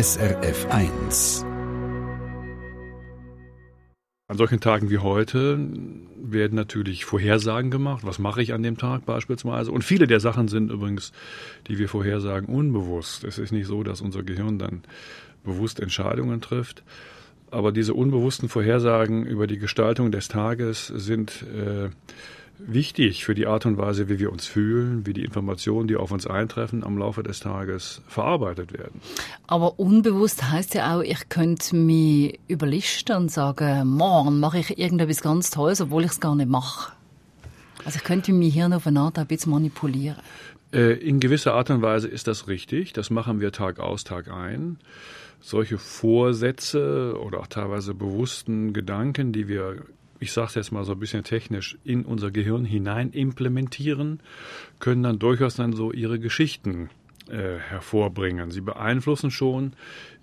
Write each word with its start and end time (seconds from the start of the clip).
SRF 0.00 0.68
1. 0.70 1.44
An 4.28 4.36
solchen 4.36 4.60
Tagen 4.60 4.90
wie 4.90 4.98
heute 4.98 5.58
werden 6.14 6.54
natürlich 6.54 7.04
Vorhersagen 7.04 7.72
gemacht. 7.72 8.06
Was 8.06 8.20
mache 8.20 8.40
ich 8.40 8.52
an 8.52 8.62
dem 8.62 8.78
Tag 8.78 9.06
beispielsweise? 9.06 9.72
Und 9.72 9.82
viele 9.82 10.06
der 10.06 10.20
Sachen 10.20 10.46
sind 10.46 10.70
übrigens, 10.70 11.10
die 11.66 11.78
wir 11.78 11.88
vorhersagen, 11.88 12.46
unbewusst. 12.46 13.24
Es 13.24 13.38
ist 13.38 13.50
nicht 13.50 13.66
so, 13.66 13.82
dass 13.82 14.00
unser 14.00 14.22
Gehirn 14.22 14.60
dann 14.60 14.84
bewusst 15.42 15.80
Entscheidungen 15.80 16.40
trifft. 16.40 16.84
Aber 17.50 17.72
diese 17.72 17.94
unbewussten 17.94 18.48
Vorhersagen 18.48 19.26
über 19.26 19.48
die 19.48 19.58
Gestaltung 19.58 20.12
des 20.12 20.28
Tages 20.28 20.86
sind 20.86 21.42
äh, 21.42 21.88
wichtig 22.58 23.24
für 23.24 23.34
die 23.34 23.46
Art 23.46 23.66
und 23.66 23.78
Weise, 23.78 24.08
wie 24.08 24.18
wir 24.18 24.32
uns 24.32 24.46
fühlen, 24.46 25.06
wie 25.06 25.12
die 25.12 25.24
Informationen, 25.24 25.88
die 25.88 25.96
auf 25.96 26.10
uns 26.10 26.26
eintreffen, 26.26 26.84
am 26.84 26.98
Laufe 26.98 27.22
des 27.22 27.40
Tages 27.40 28.02
verarbeitet 28.06 28.72
werden. 28.72 29.00
Aber 29.46 29.78
unbewusst 29.78 30.50
heißt 30.50 30.74
ja 30.74 30.96
auch, 30.96 31.02
ich 31.02 31.28
könnte 31.28 31.76
mich 31.76 32.38
überlisten 32.48 33.16
und 33.16 33.30
sagen, 33.30 33.88
morgen 33.88 34.40
mache 34.40 34.58
ich 34.58 34.78
irgendetwas 34.78 35.22
ganz 35.22 35.50
Tolles, 35.50 35.80
obwohl 35.80 36.04
ich 36.04 36.10
es 36.10 36.20
gar 36.20 36.34
nicht 36.34 36.48
mache. 36.48 36.92
Also 37.84 37.96
ich 37.96 38.04
könnte 38.04 38.32
mein 38.32 38.50
Hirn 38.50 38.72
auf 38.72 38.86
eine 38.86 39.00
Art 39.00 39.18
ein 39.18 39.26
bisschen 39.26 39.52
manipulieren. 39.52 40.16
Äh, 40.72 40.94
in 40.94 41.20
gewisser 41.20 41.54
Art 41.54 41.70
und 41.70 41.82
Weise 41.82 42.08
ist 42.08 42.26
das 42.26 42.48
richtig. 42.48 42.92
Das 42.92 43.10
machen 43.10 43.40
wir 43.40 43.52
Tag 43.52 43.78
aus, 43.78 44.04
Tag 44.04 44.30
ein. 44.30 44.78
Solche 45.40 45.78
Vorsätze 45.78 47.16
oder 47.20 47.40
auch 47.40 47.46
teilweise 47.46 47.94
bewussten 47.94 48.72
Gedanken, 48.72 49.32
die 49.32 49.46
wir 49.46 49.84
ich 50.20 50.32
sage 50.32 50.48
es 50.48 50.54
jetzt 50.54 50.72
mal 50.72 50.84
so 50.84 50.92
ein 50.92 50.98
bisschen 50.98 51.24
technisch, 51.24 51.76
in 51.84 52.04
unser 52.04 52.30
Gehirn 52.30 52.64
hinein 52.64 53.10
implementieren, 53.10 54.20
können 54.80 55.02
dann 55.02 55.18
durchaus 55.18 55.56
dann 55.56 55.72
so 55.72 55.92
ihre 55.92 56.18
Geschichten 56.18 56.90
äh, 57.28 57.58
hervorbringen. 57.58 58.50
Sie 58.50 58.60
beeinflussen 58.60 59.30
schon 59.30 59.72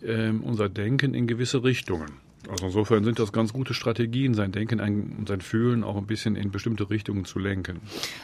äh, 0.01 0.29
unser 0.29 0.69
Denken 0.69 1.13
in 1.13 1.27
gewisse 1.27 1.63
Richtungen. 1.63 2.24
Also 2.49 2.67
insofern 2.67 3.03
sind 3.03 3.19
das 3.19 3.31
ganz 3.31 3.53
gute 3.53 3.73
Strategien, 3.73 4.33
sein 4.33 4.51
Denken 4.51 4.79
und 4.79 5.27
sein 5.27 5.41
Fühlen 5.41 5.83
auch 5.83 5.97
ein 5.97 6.05
bisschen 6.05 6.35
in 6.35 6.51
bestimmte 6.51 6.89
Richtungen 6.89 7.25
zu 7.25 7.39
lenken. 7.39 7.81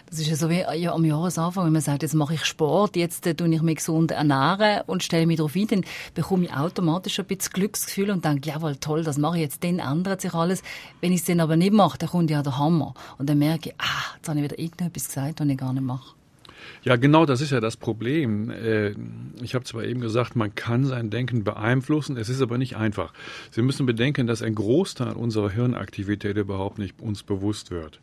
Das 0.10 0.20
ist 0.20 0.28
ja 0.28 0.36
so 0.36 0.50
wie 0.50 0.64
ja, 0.76 0.94
am 0.94 1.06
Jahresanfang, 1.06 1.66
wenn 1.66 1.74
man 1.74 1.82
sagt, 1.82 2.04
jetzt 2.04 2.14
mache 2.14 2.36
ich 2.36 2.46
Sport, 2.46 2.96
jetzt 2.96 3.26
äh, 3.28 3.36
tue 3.36 3.54
ich 3.54 3.62
mich 3.62 3.78
gesund 3.78 4.12
ernähren 4.12 4.82
und 4.88 5.04
stelle 5.04 5.26
mich 5.26 5.38
darauf 5.38 5.56
ein, 5.56 5.68
dann 5.68 5.86
bekomme 6.14 6.46
ich 6.46 6.54
automatisch 6.54 7.20
ein 7.20 7.26
bisschen 7.26 7.54
Glücksgefühl 7.54 8.12
und 8.12 8.26
denke, 8.26 8.50
jawohl, 8.50 8.76
toll, 8.76 9.04
das 9.04 9.18
mache 9.18 9.38
ich 9.38 9.44
jetzt, 9.44 9.64
dann 9.64 9.80
ändert 9.80 10.22
sich 10.22 10.34
alles. 10.34 10.62
Wenn 11.00 11.12
ich 11.12 11.22
es 11.22 11.26
dann 11.26 11.40
aber 11.40 11.56
nicht 11.56 11.74
mache, 11.74 11.98
dann 11.98 12.10
kommt 12.10 12.30
ja 12.30 12.44
der 12.44 12.58
Hammer. 12.58 12.94
Und 13.18 13.30
dann 13.30 13.40
merke 13.40 13.70
ich, 13.70 13.76
ah, 13.80 14.16
jetzt 14.16 14.30
habe 14.30 14.40
ich 14.40 14.46
wieder 14.46 14.60
irgendetwas 14.60 15.08
gesagt, 15.08 15.40
was 15.40 15.48
ich 15.48 15.58
gar 15.58 15.74
nicht 15.74 15.84
mache. 15.84 16.21
Ja, 16.84 16.96
genau, 16.96 17.26
das 17.26 17.42
ist 17.42 17.52
ja 17.52 17.60
das 17.60 17.78
Problem. 17.78 18.50
Äh, 18.50 18.94
ich 19.42 19.56
habe 19.56 19.66
zwar 19.66 19.84
eben 19.84 20.02
gesagt, 20.02 20.36
man 20.36 20.56
kann 20.56 20.86
sein 20.86 21.10
Denken 21.10 21.44
beeinflussen, 21.44 22.18
es 22.18 22.30
ist 22.30 22.42
aber 22.42 22.58
nicht 22.58 22.76
einfach. 22.76 23.14
Sie 23.52 23.62
müssen 23.62 23.86
bedenken, 23.86 24.28
dass 24.28 24.42
ein 24.42 24.56
Großteil 24.56 25.14
unserer 25.14 25.50
Hirnaktivität 25.50 26.38
überhaupt 26.38 26.80
nicht 26.80 27.00
uns 27.00 27.24
bewusst 27.24 27.72
wird. 27.72 28.00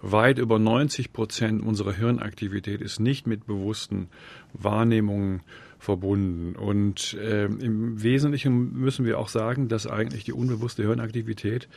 Weit 0.00 0.38
über 0.38 0.58
90 0.58 1.12
Prozent 1.12 1.62
unserer 1.62 1.92
Hirnaktivität 1.92 2.80
ist 2.80 3.00
nicht 3.00 3.26
mit 3.26 3.46
bewussten 3.46 4.08
Wahrnehmungen 4.52 5.42
verbunden. 5.80 6.54
Und 6.56 7.14
äh, 7.14 7.46
im 7.46 8.02
Wesentlichen 8.02 8.78
müssen 8.78 9.04
wir 9.04 9.18
auch 9.18 9.28
sagen, 9.28 9.68
dass 9.68 9.86
eigentlich 9.86 10.24
die 10.24 10.32
unbewusste 10.32 10.82
Hirnaktivität 10.82 11.68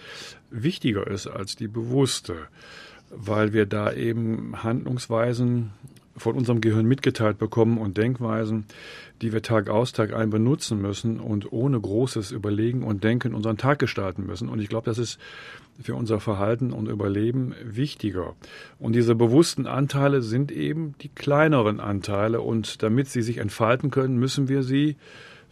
wichtiger 0.52 1.08
ist 1.08 1.28
als 1.28 1.56
die 1.56 1.68
bewusste, 1.68 2.36
weil 3.10 3.54
wir 3.54 3.66
da 3.66 3.92
eben 3.94 4.64
Handlungsweisen 4.64 5.72
von 6.16 6.36
unserem 6.36 6.62
Gehirn 6.62 6.86
mitgeteilt 6.86 7.38
bekommen 7.38 7.78
und 7.78 7.98
Denkweisen, 7.98 8.66
die 9.22 9.34
wir 9.34 9.42
Tag 9.42 9.70
aus, 9.70 9.94
Tag 9.94 10.14
ein 10.14 10.30
benutzen 10.30 10.82
müssen 10.82 11.20
und 11.20 11.52
ohne 11.52 11.80
großes 11.80 12.32
Überlegen 12.32 12.84
und 12.84 13.04
Denken 13.04 13.34
unseren 13.34 13.58
Tag 13.58 13.80
gestalten 13.80 14.26
müssen. 14.26 14.50
Und 14.50 14.60
ich 14.60 14.70
glaube, 14.70 14.86
das 14.86 14.98
ist 14.98 15.20
für 15.82 15.96
unser 15.96 16.20
Verhalten 16.20 16.72
und 16.72 16.88
Überleben 16.88 17.56
wichtiger. 17.64 18.36
Und 18.80 18.94
diese 18.94 19.16
bewussten 19.16 19.66
Anteile 19.66 20.22
sind 20.22 20.52
eben 20.52 20.96
die 21.02 21.10
kleineren 21.10 21.80
Anteile. 21.80 22.42
Und 22.42 22.84
damit 22.84 23.08
sie 23.08 23.22
sich 23.22 23.38
entfalten 23.40 23.90
können, 23.90 24.18
müssen 24.18 24.50
wir 24.50 24.62
sie 24.62 24.98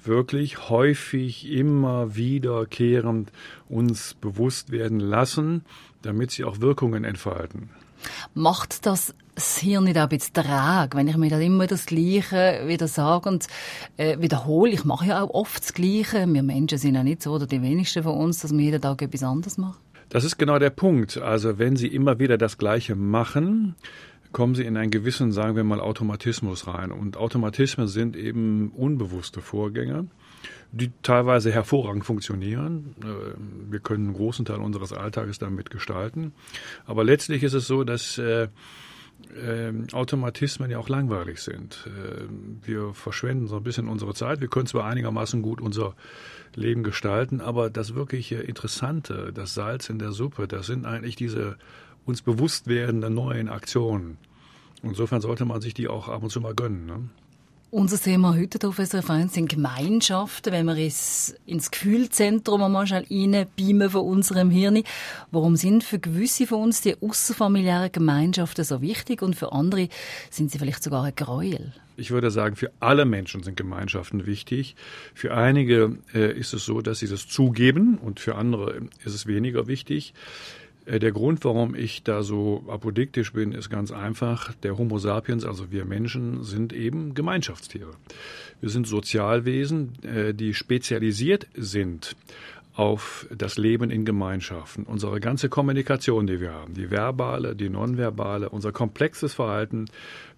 wirklich 0.03 0.69
häufig 0.69 1.49
immer 1.51 2.16
wiederkehrend 2.16 3.31
uns 3.69 4.16
bewusst 4.16 4.72
werden 4.72 4.99
lassen, 4.99 5.63
damit 6.01 6.31
sie 6.31 6.43
auch 6.43 6.59
Wirkungen 6.59 7.03
entfalten. 7.03 7.69
Macht 8.33 8.85
das 8.85 9.13
das 9.35 9.57
Hirn 9.57 9.85
nicht 9.85 9.97
auch 9.97 10.03
ein 10.03 10.09
bisschen 10.09 10.33
träge, 10.33 10.97
wenn 10.97 11.07
ich 11.07 11.17
mir 11.17 11.29
dann 11.29 11.41
immer 11.41 11.67
das 11.67 11.85
Gleiche 11.85 12.63
wieder 12.67 12.87
sage 12.87 13.29
und 13.29 13.47
äh, 13.97 14.19
wiederhole. 14.19 14.71
Ich 14.71 14.85
mache 14.85 15.07
ja 15.07 15.21
auch 15.21 15.29
oft 15.29 15.63
das 15.63 15.73
Gleiche. 15.73 16.25
Wir 16.27 16.43
Menschen 16.43 16.77
sind 16.77 16.95
ja 16.95 17.03
nicht 17.03 17.23
so, 17.23 17.33
oder 17.33 17.47
die 17.47 17.61
wenigsten 17.61 18.03
von 18.03 18.17
uns, 18.17 18.39
dass 18.39 18.51
wir 18.51 18.59
jeden 18.59 18.81
Tag 18.81 19.01
etwas 19.01 19.23
anderes 19.23 19.57
machen. 19.57 19.77
Das 20.09 20.23
ist 20.23 20.37
genau 20.37 20.59
der 20.59 20.71
Punkt. 20.71 21.17
Also 21.17 21.57
wenn 21.57 21.75
Sie 21.75 21.87
immer 21.87 22.19
wieder 22.19 22.37
das 22.37 22.57
Gleiche 22.57 22.95
machen, 22.95 23.75
kommen 24.33 24.55
Sie 24.55 24.63
in 24.63 24.75
einen 24.75 24.91
gewissen, 24.91 25.31
sagen 25.31 25.55
wir 25.55 25.63
mal, 25.63 25.79
Automatismus 25.79 26.67
rein. 26.67 26.91
Und 26.91 27.15
Automatismen 27.15 27.87
sind 27.87 28.17
eben 28.17 28.71
unbewusste 28.75 29.41
Vorgänge 29.41 30.07
die 30.71 30.91
teilweise 31.03 31.51
hervorragend 31.51 32.05
funktionieren. 32.05 32.95
Äh, 33.03 33.71
wir 33.71 33.79
können 33.79 34.05
einen 34.07 34.15
großen 34.15 34.45
Teil 34.45 34.59
unseres 34.59 34.93
Alltages 34.93 35.39
damit 35.39 35.69
gestalten. 35.69 36.33
Aber 36.85 37.03
letztlich 37.03 37.43
ist 37.43 37.53
es 37.53 37.67
so, 37.67 37.83
dass 37.83 38.17
äh, 39.35 39.69
äh, 39.69 39.73
Automatismen 39.93 40.71
ja 40.71 40.79
auch 40.79 40.89
langweilig 40.89 41.41
sind. 41.41 41.87
Äh, 41.87 42.25
wir 42.65 42.93
verschwenden 42.93 43.47
so 43.47 43.57
ein 43.57 43.63
bisschen 43.63 43.87
unsere 43.87 44.13
Zeit. 44.13 44.41
Wir 44.41 44.47
können 44.47 44.67
zwar 44.67 44.85
einigermaßen 44.85 45.41
gut 45.41 45.61
unser 45.61 45.95
Leben 46.55 46.83
gestalten, 46.83 47.41
aber 47.41 47.69
das 47.69 47.95
wirklich 47.95 48.31
Interessante, 48.31 49.31
das 49.33 49.53
Salz 49.53 49.89
in 49.89 49.99
der 49.99 50.11
Suppe, 50.11 50.47
das 50.47 50.67
sind 50.67 50.85
eigentlich 50.85 51.15
diese 51.15 51.57
uns 52.05 52.21
bewusst 52.21 52.67
werdenden 52.67 53.13
neuen 53.13 53.49
Aktionen. 53.49 54.17
Insofern 54.83 55.21
sollte 55.21 55.45
man 55.45 55.61
sich 55.61 55.73
die 55.73 55.87
auch 55.87 56.09
ab 56.09 56.23
und 56.23 56.29
zu 56.29 56.41
mal 56.41 56.55
gönnen. 56.55 56.85
Ne? 56.85 57.09
Unser 57.73 57.97
Thema 58.01 58.35
heute 58.35 58.67
auf 58.67 58.79
SRF 58.79 59.09
1 59.09 59.33
sind 59.33 59.49
Gemeinschaften, 59.49 60.51
wenn 60.51 60.65
wir 60.65 60.75
ins, 60.75 61.33
ins 61.45 61.71
Gefühlzentrum 61.71 62.61
einmal 62.61 62.85
schnell 62.85 63.05
reinbeamen 63.09 63.89
von 63.89 64.01
unserem 64.01 64.49
Hirn. 64.49 64.83
Warum 65.31 65.55
sind 65.55 65.85
für 65.85 65.97
gewisse 65.97 66.47
von 66.47 66.63
uns 66.63 66.81
die 66.81 66.97
außerfamiliären 67.01 67.93
Gemeinschaften 67.93 68.65
so 68.65 68.81
wichtig 68.81 69.21
und 69.21 69.37
für 69.37 69.53
andere 69.53 69.87
sind 70.29 70.51
sie 70.51 70.59
vielleicht 70.59 70.83
sogar 70.83 71.05
ein 71.05 71.15
Gräuel? 71.15 71.71
Ich 71.95 72.11
würde 72.11 72.29
sagen, 72.29 72.57
für 72.57 72.73
alle 72.81 73.05
Menschen 73.05 73.41
sind 73.41 73.55
Gemeinschaften 73.55 74.25
wichtig. 74.25 74.75
Für 75.13 75.33
einige 75.33 75.97
äh, 76.13 76.37
ist 76.37 76.53
es 76.53 76.65
so, 76.65 76.81
dass 76.81 76.99
sie 76.99 77.07
das 77.07 77.29
zugeben 77.29 77.97
und 77.99 78.19
für 78.19 78.35
andere 78.35 78.81
ist 79.05 79.15
es 79.15 79.27
weniger 79.27 79.67
wichtig. 79.67 80.13
Äh, 80.85 80.99
der 80.99 81.11
Grund, 81.11 81.43
warum 81.43 81.75
ich 81.75 82.03
da 82.03 82.23
so 82.23 82.63
apodiktisch 82.67 83.33
bin, 83.33 83.51
ist 83.51 83.69
ganz 83.69 83.91
einfach. 83.91 84.53
Der 84.63 84.77
Homo 84.77 84.97
sapiens, 84.97 85.45
also 85.45 85.71
wir 85.71 85.85
Menschen, 85.85 86.43
sind 86.43 86.73
eben 86.73 87.13
Gemeinschaftstiere. 87.13 87.91
Wir 88.59 88.69
sind 88.69 88.87
Sozialwesen, 88.87 89.93
äh, 90.03 90.33
die 90.33 90.53
spezialisiert 90.53 91.47
sind 91.55 92.15
auf 92.73 93.27
das 93.35 93.57
Leben 93.57 93.91
in 93.91 94.05
Gemeinschaften. 94.05 94.83
Unsere 94.83 95.19
ganze 95.19 95.49
Kommunikation, 95.49 96.25
die 96.25 96.39
wir 96.39 96.53
haben, 96.53 96.73
die 96.73 96.89
verbale, 96.89 97.55
die 97.55 97.69
nonverbale, 97.69 98.49
unser 98.49 98.71
komplexes 98.71 99.33
Verhalten, 99.33 99.85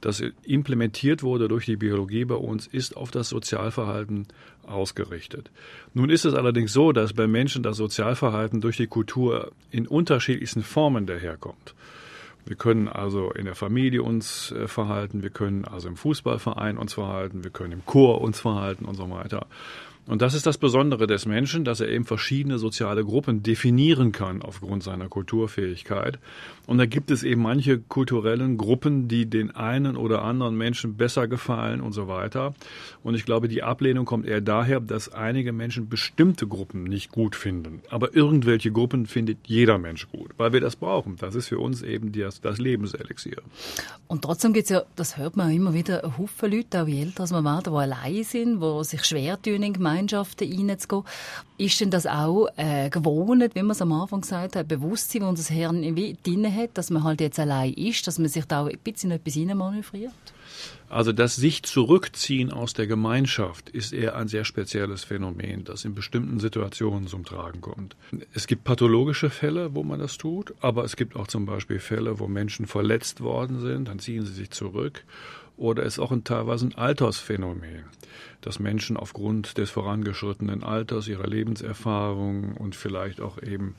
das 0.02 0.24
implementiert 0.44 1.22
wurde 1.22 1.48
durch 1.48 1.66
die 1.66 1.76
Biologie 1.76 2.26
bei 2.26 2.36
uns, 2.36 2.66
ist 2.66 2.98
auf 2.98 3.12
das 3.12 3.30
Sozialverhalten 3.30 4.28
ausgerichtet. 4.68 5.50
Nun 5.94 6.10
ist 6.10 6.26
es 6.26 6.34
allerdings 6.34 6.74
so, 6.74 6.92
dass 6.92 7.14
bei 7.14 7.28
Menschen 7.28 7.64
das 7.64 7.78
Sozialverhalten 7.78 8.62
durch 8.62 8.78
die 8.78 8.88
Kultur 8.88 9.52
in 9.72 9.88
unterschiedlichsten 9.88 10.64
Formen 10.64 11.06
daherkommt. 11.06 11.76
Wir 12.46 12.56
können 12.56 12.88
also 12.88 13.32
in 13.32 13.46
der 13.46 13.56
Familie 13.56 14.04
uns 14.04 14.52
äh, 14.52 14.68
verhalten, 14.68 15.24
wir 15.24 15.30
können 15.30 15.66
also 15.66 15.88
im 15.88 15.96
Fußballverein 15.96 16.78
uns 16.78 16.94
verhalten, 16.94 17.44
wir 17.44 17.52
können 17.52 17.72
im 17.72 17.86
Chor 17.86 18.22
uns 18.22 18.40
verhalten 18.40 18.86
und 18.86 18.96
so 18.96 19.10
weiter. 19.10 19.48
Und 20.06 20.22
das 20.22 20.34
ist 20.34 20.46
das 20.46 20.58
Besondere 20.58 21.08
des 21.08 21.26
Menschen, 21.26 21.64
dass 21.64 21.80
er 21.80 21.88
eben 21.88 22.04
verschiedene 22.04 22.60
soziale 22.60 23.06
Gruppen 23.06 23.42
definieren 23.42 24.12
kann 24.12 24.42
aufgrund 24.42 24.84
seiner 24.84 25.08
Kulturfähigkeit. 25.08 26.20
Und 26.68 26.78
da 26.78 26.86
gibt 26.86 27.10
es 27.10 27.24
eben 27.24 27.42
manche 27.42 27.80
kulturellen 27.80 28.58
Gruppen, 28.58 29.08
die 29.08 29.26
den 29.26 29.52
einen 29.52 29.96
oder 29.96 30.24
anderen 30.24 30.58
Menschen 30.58 30.96
besser 30.96 31.28
gefallen 31.28 31.82
und 31.82 31.94
so 31.94 32.08
weiter. 32.08 32.54
Und 33.04 33.16
ich 33.16 33.26
glaube, 33.26 33.48
die 33.48 33.64
Ablehnung 33.64 34.06
kommt 34.06 34.26
eher 34.26 34.42
daher, 34.42 34.80
dass 34.80 35.14
einige 35.14 35.54
Menschen 35.54 35.88
bestimmte 35.88 36.48
Gruppen 36.48 36.84
nicht 36.84 37.12
gut 37.12 37.36
finden. 37.36 37.82
Aber 37.90 38.14
irgendwelche 38.14 38.72
Gruppen 38.72 39.06
findet 39.06 39.40
jeder 39.46 39.78
Mensch 39.78 40.08
gut, 40.10 40.32
weil 40.38 40.54
wir 40.54 40.62
das 40.62 40.76
brauchen. 40.76 41.16
Das 41.18 41.36
ist 41.36 41.48
für 41.48 41.60
uns 41.60 41.82
eben 41.82 42.12
das, 42.12 42.42
das 42.42 42.60
Lebenselixier. 42.60 43.42
Und 44.08 44.22
trotzdem 44.24 44.54
gibt 44.54 44.66
es 44.66 44.70
ja, 44.70 44.84
das 44.96 45.18
hört 45.18 45.38
man 45.38 45.52
immer 45.52 45.74
wieder, 45.74 46.14
Haufen 46.18 46.52
Leute, 46.52 46.84
auch 46.84 46.88
je 46.88 47.02
älter 47.02 47.26
man 47.42 47.58
wird, 47.58 47.68
die 47.68 47.72
allein 47.72 48.24
sind, 48.24 48.62
die 48.62 48.84
sich 48.84 49.04
schwer 49.06 49.42
tun, 49.42 49.74
Gemeinschaften 49.94 50.52
reinzugehen. 50.52 51.04
Ist 51.58 51.80
denn 51.80 51.92
das 51.92 52.08
auch 52.08 52.48
äh, 52.58 52.90
gewohnt, 52.90 53.56
wie 53.56 53.62
man 53.62 53.72
es 53.72 53.82
am 53.82 53.92
Anfang 53.94 54.22
gesagt 54.22 54.56
hat, 54.56 54.68
Bewusstsein, 54.68 55.22
das 55.22 55.30
unser 55.30 55.54
Hirn 55.54 55.96
drin 56.24 56.56
hat, 56.56 56.72
dass 56.74 56.90
man 56.90 57.04
halt 57.04 57.22
jetzt 57.22 57.40
allein 57.40 57.74
ist, 57.74 58.08
dass 58.08 58.20
man 58.20 58.28
sich 58.28 58.46
da 58.46 58.64
auch 58.64 58.70
ein 58.70 58.80
bisschen 58.84 59.12
etwas 59.12 59.36
manövriert? 59.36 60.14
Also 60.90 61.12
das 61.12 61.36
sich 61.36 61.64
zurückziehen 61.64 62.52
aus 62.52 62.74
der 62.74 62.86
Gemeinschaft 62.86 63.70
ist 63.70 63.94
eher 63.94 64.16
ein 64.16 64.28
sehr 64.28 64.46
spezielles 64.46 65.04
Phänomen, 65.04 65.64
das 65.64 65.86
in 65.86 65.96
bestimmten 65.96 66.40
Situationen 66.40 67.08
zum 67.08 67.26
Tragen 67.26 67.62
kommt. 67.62 67.96
Es 68.34 68.46
gibt 68.46 68.64
pathologische 68.64 69.30
Fälle, 69.30 69.74
wo 69.74 69.84
man 69.84 70.00
das 70.00 70.18
tut, 70.18 70.54
aber 70.62 70.84
es 70.84 70.96
gibt 70.96 71.16
auch 71.16 71.28
zum 71.28 71.46
Beispiel 71.46 71.80
Fälle, 71.80 72.20
wo 72.20 72.28
Menschen 72.28 72.68
verletzt 72.68 73.22
worden 73.22 73.60
sind, 73.60 73.88
dann 73.88 74.00
ziehen 74.00 74.26
sie 74.26 74.34
sich 74.34 74.52
zurück. 74.52 75.04
Oder 75.56 75.84
ist 75.84 76.00
auch 76.00 76.12
ein, 76.12 76.24
teilweise 76.24 76.68
ein 76.68 76.76
Altersphänomen, 76.76 77.84
dass 78.42 78.60
Menschen 78.60 78.98
aufgrund 78.98 79.58
des 79.58 79.70
vorangeschrittenen 79.70 80.64
Alters, 80.64 81.08
ihrer 81.08 81.28
Lebenserfahrung 81.28 82.58
und 82.58 82.76
vielleicht 82.76 83.22
auch 83.22 83.42
eben 83.42 83.76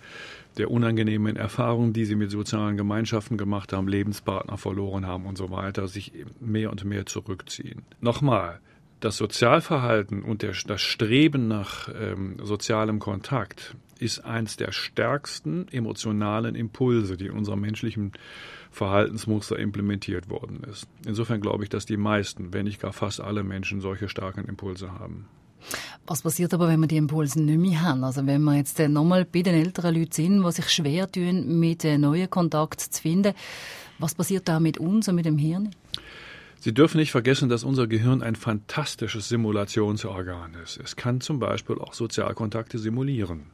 der 0.57 0.71
unangenehmen 0.71 1.37
Erfahrungen, 1.37 1.93
die 1.93 2.05
sie 2.05 2.15
mit 2.15 2.31
sozialen 2.31 2.77
Gemeinschaften 2.77 3.37
gemacht 3.37 3.73
haben, 3.73 3.89
Lebenspartner 3.89 4.57
verloren 4.57 5.07
haben 5.07 5.27
und 5.27 5.37
so 5.37 5.51
weiter, 5.51 5.89
sich 5.89 6.13
mehr 6.41 6.71
und 6.71 6.85
mehr 6.85 7.07
zurückziehen. 7.07 7.83
Nochmal, 8.01 8.61
das 9.01 9.17
Sozialverhalten 9.17 10.23
und 10.23 10.43
der, 10.43 10.53
das 10.67 10.81
Streben 10.81 11.49
nach 11.49 11.89
ähm, 11.95 12.37
sozialem 12.43 13.01
Kontakt 13.01 13.77
ist 13.99 14.25
eins 14.25 14.57
der 14.57 14.73
stärksten 14.73 15.69
emotionalen 15.69 16.55
Impulse, 16.55 17.17
die 17.17 17.27
in 17.27 17.33
unserem 17.33 17.61
menschlichen 17.61 18.13
Verhaltensmuster 18.75 19.59
implementiert 19.59 20.29
worden 20.29 20.63
ist. 20.71 20.87
Insofern 21.07 21.41
glaube 21.41 21.63
ich, 21.63 21.71
dass 21.71 21.87
die 21.87 21.97
meisten, 21.97 22.53
wenn 22.53 22.65
nicht 22.65 22.81
gar 22.81 22.93
fast 22.93 23.21
alle 23.21 23.45
Menschen 23.45 23.81
solche 23.81 24.09
starken 24.09 24.45
Impulse 24.45 24.93
haben. 24.99 25.27
Was 26.07 26.23
passiert 26.23 26.53
aber, 26.53 26.69
wenn 26.69 26.81
wir 26.81 26.89
die 26.89 26.97
Impulse 26.97 27.41
nicht 27.41 27.59
mehr 27.59 27.83
haben? 27.83 28.05
Also 28.05 28.27
wenn 28.27 28.43
wir 28.43 28.57
jetzt 28.57 28.79
nochmal 28.79 29.25
bei 29.25 29.43
den 29.43 29.55
älteren 29.55 29.95
Leuten 29.95 30.13
sind, 30.13 30.45
die 30.45 30.53
sich 30.53 30.69
schwer 30.69 31.11
tun, 31.11 31.59
mit 31.59 31.85
neuen 31.85 32.29
Kontakt 32.29 32.81
zu 32.81 33.01
finden, 33.01 33.33
was 33.99 34.15
passiert 34.15 34.49
da 34.49 34.61
mit 34.61 34.79
uns 34.79 35.09
und 35.09 35.15
mit 35.15 35.25
dem 35.25 35.39
Hirn? 35.39 35.71
Sie 36.59 36.75
dürfen 36.75 36.99
nicht 36.99 37.13
vergessen, 37.13 37.49
dass 37.49 37.63
unser 37.63 37.87
Gehirn 37.87 38.23
ein 38.23 38.37
fantastisches 38.37 39.29
Simulationsorgan 39.29 40.55
ist. 40.65 40.81
Es 40.83 40.97
kann 40.97 41.21
zum 41.21 41.39
Beispiel 41.39 41.79
auch 41.79 41.95
Sozialkontakte 41.95 42.79
simulieren. 42.79 43.54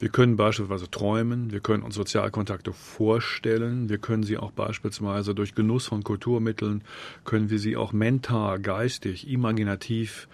Wir 0.00 0.10
können 0.10 0.36
beispielsweise 0.36 0.88
träumen, 0.88 1.50
wir 1.50 1.58
können 1.58 1.82
uns 1.82 1.96
Sozialkontakte 1.96 2.72
vorstellen, 2.72 3.88
wir 3.88 3.98
können 3.98 4.22
sie 4.22 4.38
auch 4.38 4.52
beispielsweise 4.52 5.34
durch 5.34 5.56
Genuss 5.56 5.86
von 5.86 6.04
Kulturmitteln, 6.04 6.84
können 7.24 7.50
wir 7.50 7.58
sie 7.58 7.76
auch 7.76 7.92
mental, 7.92 8.60
geistig, 8.60 9.28
imaginativ 9.28 10.28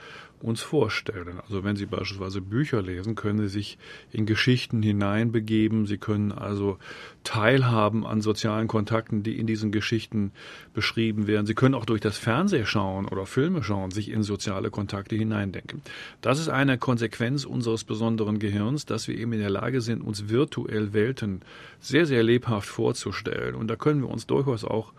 uns 0.45 0.61
vorstellen. 0.61 1.41
Also 1.41 1.65
wenn 1.65 1.75
Sie 1.75 1.87
beispielsweise 1.87 2.41
Bücher 2.41 2.83
lesen, 2.83 3.15
können 3.15 3.39
Sie 3.39 3.49
sich 3.49 3.79
in 4.13 4.27
Geschichten 4.27 4.83
hineinbegeben. 4.83 5.87
Sie 5.87 5.97
können 5.97 6.33
also 6.33 6.79
teilhaben 7.25 8.07
an 8.07 8.21
sozialen 8.21 8.69
Kontakten, 8.69 9.23
die 9.23 9.39
in 9.39 9.47
diesen 9.47 9.73
Geschichten 9.73 10.33
beschrieben 10.75 11.27
werden. 11.27 11.47
Sie 11.47 11.55
können 11.55 11.75
auch 11.75 11.87
durch 11.87 12.03
das 12.03 12.19
Fernsehen 12.19 12.67
schauen 12.67 13.09
oder 13.09 13.25
Filme 13.25 13.63
schauen, 13.63 13.91
sich 13.91 14.11
in 14.11 14.23
soziale 14.23 14.71
Kontakte 14.71 15.17
hineindenken. 15.17 15.81
Das 16.21 16.39
ist 16.39 16.51
eine 16.51 16.77
Konsequenz 16.77 17.45
unseres 17.45 17.85
besonderen 17.85 18.39
Gehirns, 18.39 18.85
dass 18.85 19.09
wir 19.09 19.17
eben 19.17 19.33
in 19.33 19.41
der 19.41 19.51
Lage 19.51 19.81
sind, 19.81 20.03
uns 20.03 20.29
virtuell 20.29 20.93
Welten 20.93 21.41
sehr, 21.81 22.05
sehr 22.05 22.23
lebhaft 22.23 22.69
vorzustellen. 22.69 23.55
Und 23.55 23.69
da 23.69 23.77
können 23.77 24.03
wir 24.03 24.11
uns 24.11 24.27
durchaus 24.27 24.65
auch, 24.65 24.93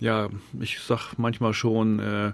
ja, 0.00 0.30
ich 0.58 0.80
sag 0.80 1.18
manchmal 1.18 1.52
schon, 1.52 1.98
äh, 1.98 2.32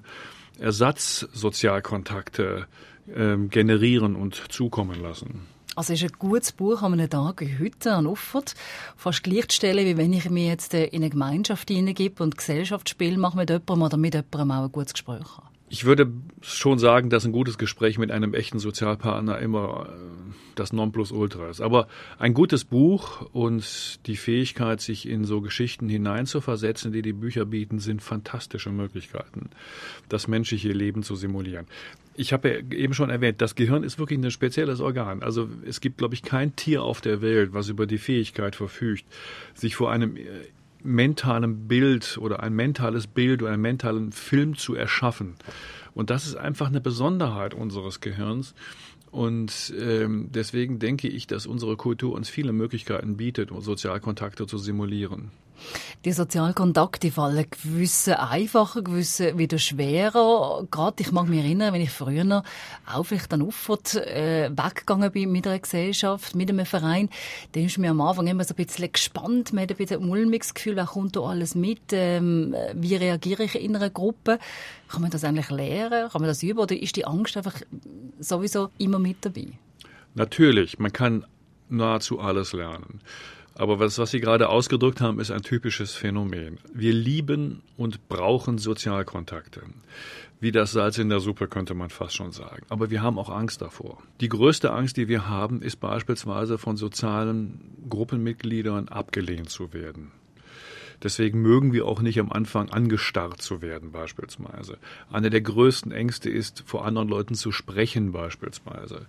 Ersatzsozialkontakte 0.58 2.66
äh, 3.06 3.36
generieren 3.48 4.16
und 4.16 4.34
zukommen 4.50 5.00
lassen. 5.00 5.46
Also 5.74 5.94
ist 5.94 6.02
ein 6.02 6.10
gutes 6.18 6.52
Buch 6.52 6.82
an 6.82 6.92
einem 6.92 7.08
Tag 7.08 7.40
wie 7.40 7.58
heute 7.58 7.94
an 7.94 8.06
Uffert 8.06 8.54
fast 8.96 9.22
gleichzustellen, 9.22 9.86
wie 9.86 9.96
wenn 9.96 10.12
ich 10.12 10.28
mich 10.28 10.46
jetzt 10.46 10.74
in 10.74 10.90
eine 10.92 11.08
Gemeinschaft 11.08 11.70
hineingebe 11.70 12.22
und 12.22 12.36
Gesellschaftsspiel 12.36 13.16
mache 13.16 13.38
mit 13.38 13.48
jemandem 13.48 13.82
oder 13.82 13.96
mit 13.96 14.14
jemandem 14.14 14.50
auch 14.50 14.64
ein 14.64 14.72
gutes 14.72 14.92
Gespräch 14.92 15.38
habe. 15.38 15.51
Ich 15.72 15.86
würde 15.86 16.12
schon 16.42 16.78
sagen, 16.78 17.08
dass 17.08 17.24
ein 17.24 17.32
gutes 17.32 17.56
Gespräch 17.56 17.96
mit 17.96 18.10
einem 18.10 18.34
echten 18.34 18.58
Sozialpartner 18.58 19.38
immer 19.38 19.88
äh, 19.88 20.34
das 20.54 20.74
Nonplusultra 20.74 21.48
ist. 21.48 21.62
Aber 21.62 21.88
ein 22.18 22.34
gutes 22.34 22.66
Buch 22.66 23.22
und 23.32 24.06
die 24.06 24.16
Fähigkeit, 24.16 24.82
sich 24.82 25.08
in 25.08 25.24
so 25.24 25.40
Geschichten 25.40 25.88
hineinzuversetzen, 25.88 26.92
die 26.92 27.00
die 27.00 27.14
Bücher 27.14 27.46
bieten, 27.46 27.78
sind 27.78 28.02
fantastische 28.02 28.68
Möglichkeiten, 28.68 29.48
das 30.10 30.28
menschliche 30.28 30.72
Leben 30.72 31.02
zu 31.02 31.16
simulieren. 31.16 31.66
Ich 32.16 32.34
habe 32.34 32.62
eben 32.70 32.92
schon 32.92 33.08
erwähnt, 33.08 33.40
das 33.40 33.54
Gehirn 33.54 33.82
ist 33.82 33.98
wirklich 33.98 34.18
ein 34.18 34.30
spezielles 34.30 34.80
Organ. 34.80 35.22
Also 35.22 35.48
es 35.66 35.80
gibt, 35.80 35.96
glaube 35.96 36.14
ich, 36.14 36.22
kein 36.22 36.54
Tier 36.54 36.82
auf 36.82 37.00
der 37.00 37.22
Welt, 37.22 37.54
was 37.54 37.70
über 37.70 37.86
die 37.86 37.96
Fähigkeit 37.96 38.56
verfügt, 38.56 39.06
sich 39.54 39.74
vor 39.74 39.90
einem 39.90 40.18
mentalen 40.82 41.68
Bild 41.68 42.18
oder 42.18 42.42
ein 42.42 42.54
mentales 42.54 43.06
Bild 43.06 43.42
oder 43.42 43.52
einen 43.52 43.62
mentalen 43.62 44.12
Film 44.12 44.56
zu 44.56 44.74
erschaffen. 44.74 45.34
Und 45.94 46.10
das 46.10 46.26
ist 46.26 46.36
einfach 46.36 46.68
eine 46.68 46.80
Besonderheit 46.80 47.54
unseres 47.54 48.00
Gehirns. 48.00 48.54
Und 49.10 49.74
ähm, 49.78 50.28
deswegen 50.32 50.78
denke 50.78 51.06
ich, 51.06 51.26
dass 51.26 51.46
unsere 51.46 51.76
Kultur 51.76 52.14
uns 52.14 52.30
viele 52.30 52.52
Möglichkeiten 52.52 53.18
bietet, 53.18 53.50
Sozialkontakte 53.56 54.46
zu 54.46 54.56
simulieren. 54.56 55.30
Die 56.04 56.12
Sozialkontakte 56.12 57.12
fallen 57.12 57.46
gewisse 57.48 58.18
einfacher, 58.18 58.82
gewisse 58.82 59.38
wieder 59.38 59.58
schwerer. 59.58 60.66
Gerade 60.70 61.02
ich 61.02 61.12
mag 61.12 61.28
mich 61.28 61.44
erinnern, 61.44 61.72
wenn 61.72 61.80
ich 61.80 61.90
früher 61.90 62.42
auch 62.92 63.02
vielleicht 63.04 63.32
dann 63.32 63.42
Uffert 63.42 63.94
äh, 63.94 64.50
weggegangen 64.50 65.12
bin 65.12 65.30
mit 65.30 65.46
einer 65.46 65.58
Gesellschaft, 65.58 66.34
mit 66.34 66.50
einem 66.50 66.66
Verein, 66.66 67.08
dann 67.52 67.64
ist 67.64 67.78
mir 67.78 67.90
am 67.90 68.00
Anfang 68.00 68.26
immer 68.26 68.42
so 68.44 68.54
ein 68.54 68.64
bisschen 68.64 68.90
gespannt, 68.90 69.52
man 69.52 69.62
hat 69.62 69.70
ein 69.70 69.76
bisschen 69.76 70.00
ein 70.00 70.08
mulmiges 70.08 70.54
Gefühl, 70.54 70.76
was 70.76 70.88
kommt 70.88 71.14
da 71.14 71.20
alles 71.20 71.54
mit, 71.54 71.92
ähm, 71.92 72.54
wie 72.74 72.96
reagiere 72.96 73.44
ich 73.44 73.54
in 73.54 73.76
einer 73.76 73.90
Gruppe. 73.90 74.38
Kann 74.88 75.02
man 75.02 75.10
das 75.10 75.24
eigentlich 75.24 75.50
lernen? 75.50 76.08
Kann 76.10 76.20
man 76.20 76.28
das 76.28 76.42
üben? 76.42 76.58
Oder 76.58 76.76
ist 76.76 76.96
die 76.96 77.06
Angst 77.06 77.36
einfach 77.36 77.54
sowieso 78.18 78.70
immer 78.78 78.98
mit 78.98 79.24
dabei? 79.24 79.46
Natürlich, 80.14 80.78
man 80.78 80.92
kann 80.92 81.24
nahezu 81.68 82.20
alles 82.20 82.52
lernen. 82.52 83.00
Aber 83.54 83.78
was, 83.78 83.98
was 83.98 84.10
Sie 84.10 84.20
gerade 84.20 84.48
ausgedrückt 84.48 85.00
haben, 85.00 85.20
ist 85.20 85.30
ein 85.30 85.42
typisches 85.42 85.94
Phänomen. 85.94 86.58
Wir 86.72 86.92
lieben 86.92 87.62
und 87.76 88.08
brauchen 88.08 88.58
Sozialkontakte. 88.58 89.62
Wie 90.40 90.52
das 90.52 90.72
Salz 90.72 90.98
in 90.98 91.08
der 91.08 91.20
Suppe 91.20 91.46
könnte 91.46 91.74
man 91.74 91.90
fast 91.90 92.16
schon 92.16 92.32
sagen. 92.32 92.64
Aber 92.68 92.90
wir 92.90 93.02
haben 93.02 93.18
auch 93.18 93.28
Angst 93.28 93.62
davor. 93.62 94.02
Die 94.20 94.28
größte 94.28 94.72
Angst, 94.72 94.96
die 94.96 95.06
wir 95.06 95.28
haben, 95.28 95.62
ist 95.62 95.76
beispielsweise 95.76 96.58
von 96.58 96.76
sozialen 96.76 97.60
Gruppenmitgliedern 97.88 98.88
abgelehnt 98.88 99.50
zu 99.50 99.72
werden. 99.72 100.10
Deswegen 101.02 101.42
mögen 101.42 101.72
wir 101.72 101.86
auch 101.86 102.00
nicht 102.00 102.20
am 102.20 102.30
Anfang 102.30 102.70
angestarrt 102.70 103.42
zu 103.42 103.60
werden 103.60 103.90
beispielsweise. 103.90 104.78
Eine 105.10 105.30
der 105.30 105.40
größten 105.40 105.90
Ängste 105.90 106.30
ist, 106.30 106.62
vor 106.66 106.84
anderen 106.86 107.08
Leuten 107.08 107.34
zu 107.34 107.50
sprechen 107.50 108.12
beispielsweise. 108.12 109.06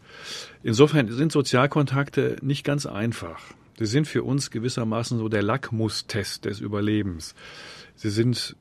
Insofern 0.63 1.11
sind 1.11 1.31
Sozialkontakte 1.31 2.37
nicht 2.41 2.63
ganz 2.63 2.85
einfach. 2.85 3.41
Sie 3.77 3.85
sind 3.85 4.07
für 4.07 4.23
uns 4.23 4.51
gewissermaßen 4.51 5.17
so 5.17 5.29
der 5.29 5.43
Lackmustest 5.43 6.45
des 6.45 6.59
Überlebens. 6.59 7.35
Sie 7.95 8.09
sind 8.09 8.55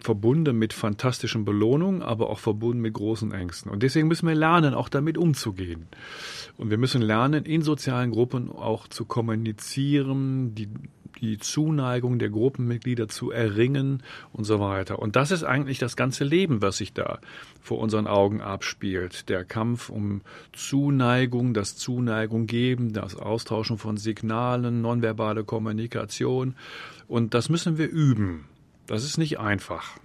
verbunden 0.00 0.58
mit 0.58 0.72
fantastischen 0.72 1.44
Belohnungen, 1.44 2.02
aber 2.02 2.30
auch 2.30 2.38
verbunden 2.38 2.80
mit 2.80 2.94
großen 2.94 3.32
Ängsten. 3.32 3.70
Und 3.70 3.82
deswegen 3.82 4.08
müssen 4.08 4.26
wir 4.26 4.34
lernen, 4.34 4.74
auch 4.74 4.88
damit 4.88 5.18
umzugehen. 5.18 5.88
Und 6.56 6.70
wir 6.70 6.78
müssen 6.78 7.02
lernen, 7.02 7.44
in 7.44 7.62
sozialen 7.62 8.10
Gruppen 8.10 8.50
auch 8.50 8.88
zu 8.88 9.04
kommunizieren, 9.04 10.54
die 10.54 10.68
die 11.20 11.38
Zuneigung 11.38 12.18
der 12.18 12.30
Gruppenmitglieder 12.30 13.08
zu 13.08 13.30
erringen 13.30 14.02
und 14.32 14.44
so 14.44 14.60
weiter. 14.60 14.98
Und 14.98 15.16
das 15.16 15.30
ist 15.30 15.44
eigentlich 15.44 15.78
das 15.78 15.96
ganze 15.96 16.24
Leben, 16.24 16.62
was 16.62 16.78
sich 16.78 16.92
da 16.92 17.18
vor 17.60 17.78
unseren 17.78 18.06
Augen 18.06 18.40
abspielt. 18.40 19.28
Der 19.28 19.44
Kampf 19.44 19.88
um 19.88 20.22
Zuneigung, 20.52 21.54
das 21.54 21.76
Zuneigung 21.76 22.46
geben, 22.46 22.92
das 22.92 23.16
Austauschen 23.16 23.78
von 23.78 23.96
Signalen, 23.96 24.80
nonverbale 24.80 25.44
Kommunikation. 25.44 26.54
Und 27.08 27.34
das 27.34 27.48
müssen 27.48 27.78
wir 27.78 27.88
üben. 27.88 28.46
Das 28.86 29.04
ist 29.04 29.18
nicht 29.18 29.38
einfach. 29.38 29.98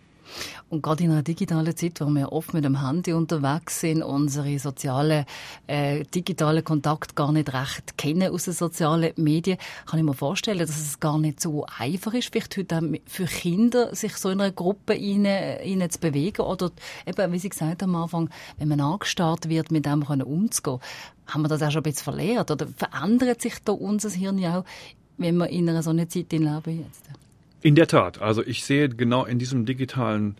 Und 0.70 0.84
gerade 0.84 1.04
in 1.04 1.12
einer 1.12 1.24
digitalen 1.24 1.76
Zeit, 1.76 2.00
wo 2.02 2.06
wir 2.06 2.32
oft 2.32 2.54
mit 2.54 2.64
dem 2.64 2.86
Handy 2.86 3.14
unterwegs 3.14 3.80
sind, 3.80 4.04
unsere 4.04 4.60
sozialen, 4.60 5.26
äh, 5.68 6.04
digitalen 6.04 6.64
Kontakt 6.64 7.16
gar 7.16 7.32
nicht 7.32 7.54
recht 7.54 7.98
kennen 7.98 8.32
aus 8.32 8.46
den 8.46 8.54
sozialen 8.54 9.14
Medien, 9.16 9.58
kann 9.86 10.00
ich 10.00 10.06
mir 10.06 10.14
vorstellen, 10.14 10.60
dass 10.60 10.70
es 10.70 11.00
gar 11.00 11.18
nicht 11.18 11.40
so 11.40 11.66
einfach 11.78 12.14
ist, 12.14 12.32
vielleicht 12.32 12.56
heute 12.58 12.78
auch 12.78 12.84
für 13.06 13.26
Kinder, 13.26 13.96
sich 13.96 14.16
so 14.18 14.30
in 14.30 14.42
einer 14.42 14.52
Gruppe 14.52 14.94
rein, 14.94 15.26
rein 15.26 15.90
zu 15.90 16.00
bewegen 16.00 16.42
oder 16.42 16.72
eben, 17.06 17.32
wie 17.32 17.40
Sie 17.40 17.50
gesagt 17.50 17.82
haben 17.82 17.96
am 17.96 18.04
Anfang, 18.04 18.30
wenn 18.58 18.68
man 18.68 18.82
angestarrt 18.82 19.50
wird, 19.50 19.72
mit 19.72 19.86
dem 19.86 20.04
umzugehen. 20.04 20.80
Haben 21.28 21.44
wir 21.44 21.50
das 21.50 21.62
auch 21.62 21.72
schon 21.72 21.82
ein 21.82 21.84
bisschen 21.84 22.04
verlehrt 22.04 22.52
oder 22.52 22.68
verändert 22.68 23.42
sich 23.42 23.56
da 23.64 23.72
unser 23.72 24.10
Hirn 24.10 24.38
ja 24.38 24.60
auch, 24.60 24.66
wenn 25.18 25.38
wir 25.38 25.50
in 25.50 25.70
einer 25.70 25.84
so 25.84 25.92
einer 25.92 26.10
Zeit 26.10 26.32
leben 26.32 26.84
jetzt? 26.84 27.29
In 27.62 27.76
der 27.76 27.88
Tat. 27.88 28.22
Also 28.22 28.42
ich 28.42 28.64
sehe 28.64 28.88
genau 28.88 29.26
in 29.26 29.38
diesem 29.38 29.66
digitalen 29.66 30.38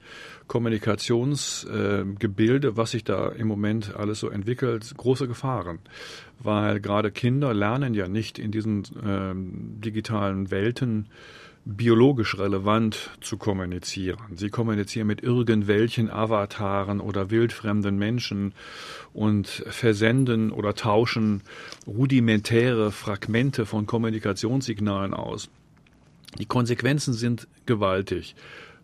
Kommunikationsgebilde, 0.48 2.68
äh, 2.70 2.78
was 2.78 2.92
sich 2.92 3.04
da 3.04 3.28
im 3.28 3.48
Moment 3.48 3.94
alles 3.94 4.22
so 4.22 4.30
entwickelt, 4.30 4.94
große 4.96 5.28
Gefahren. 5.28 5.80
Weil 6.40 6.80
gerade 6.80 7.12
Kinder 7.12 7.54
lernen 7.54 7.94
ja 7.94 8.08
nicht 8.08 8.40
in 8.40 8.52
diesen 8.52 8.84
äh, 8.84 9.34
digitalen 9.84 10.50
Welten 10.50 11.08
biologisch 11.66 12.38
relevant 12.38 13.10
zu 13.20 13.38
kommunizieren. 13.38 14.22
Sie 14.36 14.50
kommunizieren 14.50 15.08
mit 15.08 15.22
irgendwelchen 15.22 16.10
Avataren 16.10 17.02
oder 17.02 17.32
wildfremden 17.32 17.98
Menschen 17.98 18.54
und 19.14 19.66
versenden 19.68 20.52
oder 20.52 20.74
tauschen 20.74 21.42
rudimentäre 21.86 22.92
Fragmente 22.92 23.66
von 23.66 23.86
Kommunikationssignalen 23.86 25.14
aus. 25.14 25.50
Die 26.38 26.46
Konsequenzen 26.46 27.14
sind 27.14 27.48
gewaltig. 27.66 28.36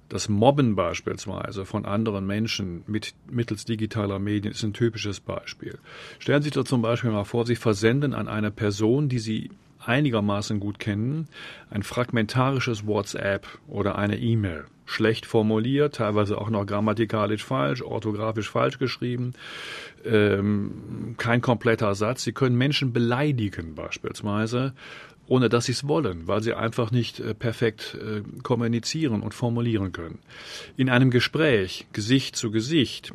Das 0.09 0.29
Mobben 0.29 0.75
beispielsweise 0.75 1.65
von 1.65 1.85
anderen 1.85 2.27
Menschen 2.27 2.83
mit, 2.85 3.15
mittels 3.29 3.65
digitaler 3.65 4.19
Medien 4.19 4.53
ist 4.53 4.63
ein 4.63 4.73
typisches 4.73 5.19
Beispiel. 5.19 5.79
Stellen 6.19 6.41
Sie 6.41 6.47
sich 6.47 6.53
doch 6.53 6.63
zum 6.63 6.81
Beispiel 6.81 7.11
mal 7.11 7.23
vor, 7.23 7.45
Sie 7.45 7.55
versenden 7.55 8.13
an 8.13 8.27
eine 8.27 8.51
Person, 8.51 9.09
die 9.09 9.19
Sie 9.19 9.49
einigermaßen 9.79 10.59
gut 10.59 10.79
kennen, 10.79 11.27
ein 11.69 11.83
fragmentarisches 11.83 12.85
WhatsApp 12.85 13.47
oder 13.67 13.97
eine 13.97 14.17
E-Mail. 14.17 14.65
Schlecht 14.87 15.25
formuliert, 15.25 15.95
teilweise 15.95 16.37
auch 16.37 16.51
noch 16.51 16.65
grammatikalisch 16.65 17.43
falsch, 17.43 17.81
orthografisch 17.81 18.49
falsch 18.49 18.77
geschrieben, 18.77 19.33
ähm, 20.03 21.15
kein 21.17 21.41
kompletter 21.41 21.95
Satz. 21.95 22.23
Sie 22.23 22.33
können 22.33 22.55
Menschen 22.55 22.93
beleidigen 22.93 23.73
beispielsweise 23.73 24.73
ohne 25.27 25.49
dass 25.49 25.65
sie 25.65 25.71
es 25.71 25.87
wollen, 25.87 26.27
weil 26.27 26.41
sie 26.41 26.53
einfach 26.53 26.91
nicht 26.91 27.19
äh, 27.19 27.33
perfekt 27.33 27.97
äh, 27.99 28.21
kommunizieren 28.43 29.21
und 29.21 29.33
formulieren 29.33 29.91
können. 29.91 30.19
In 30.77 30.89
einem 30.89 31.11
Gespräch, 31.11 31.87
Gesicht 31.93 32.35
zu 32.35 32.51
Gesicht, 32.51 33.13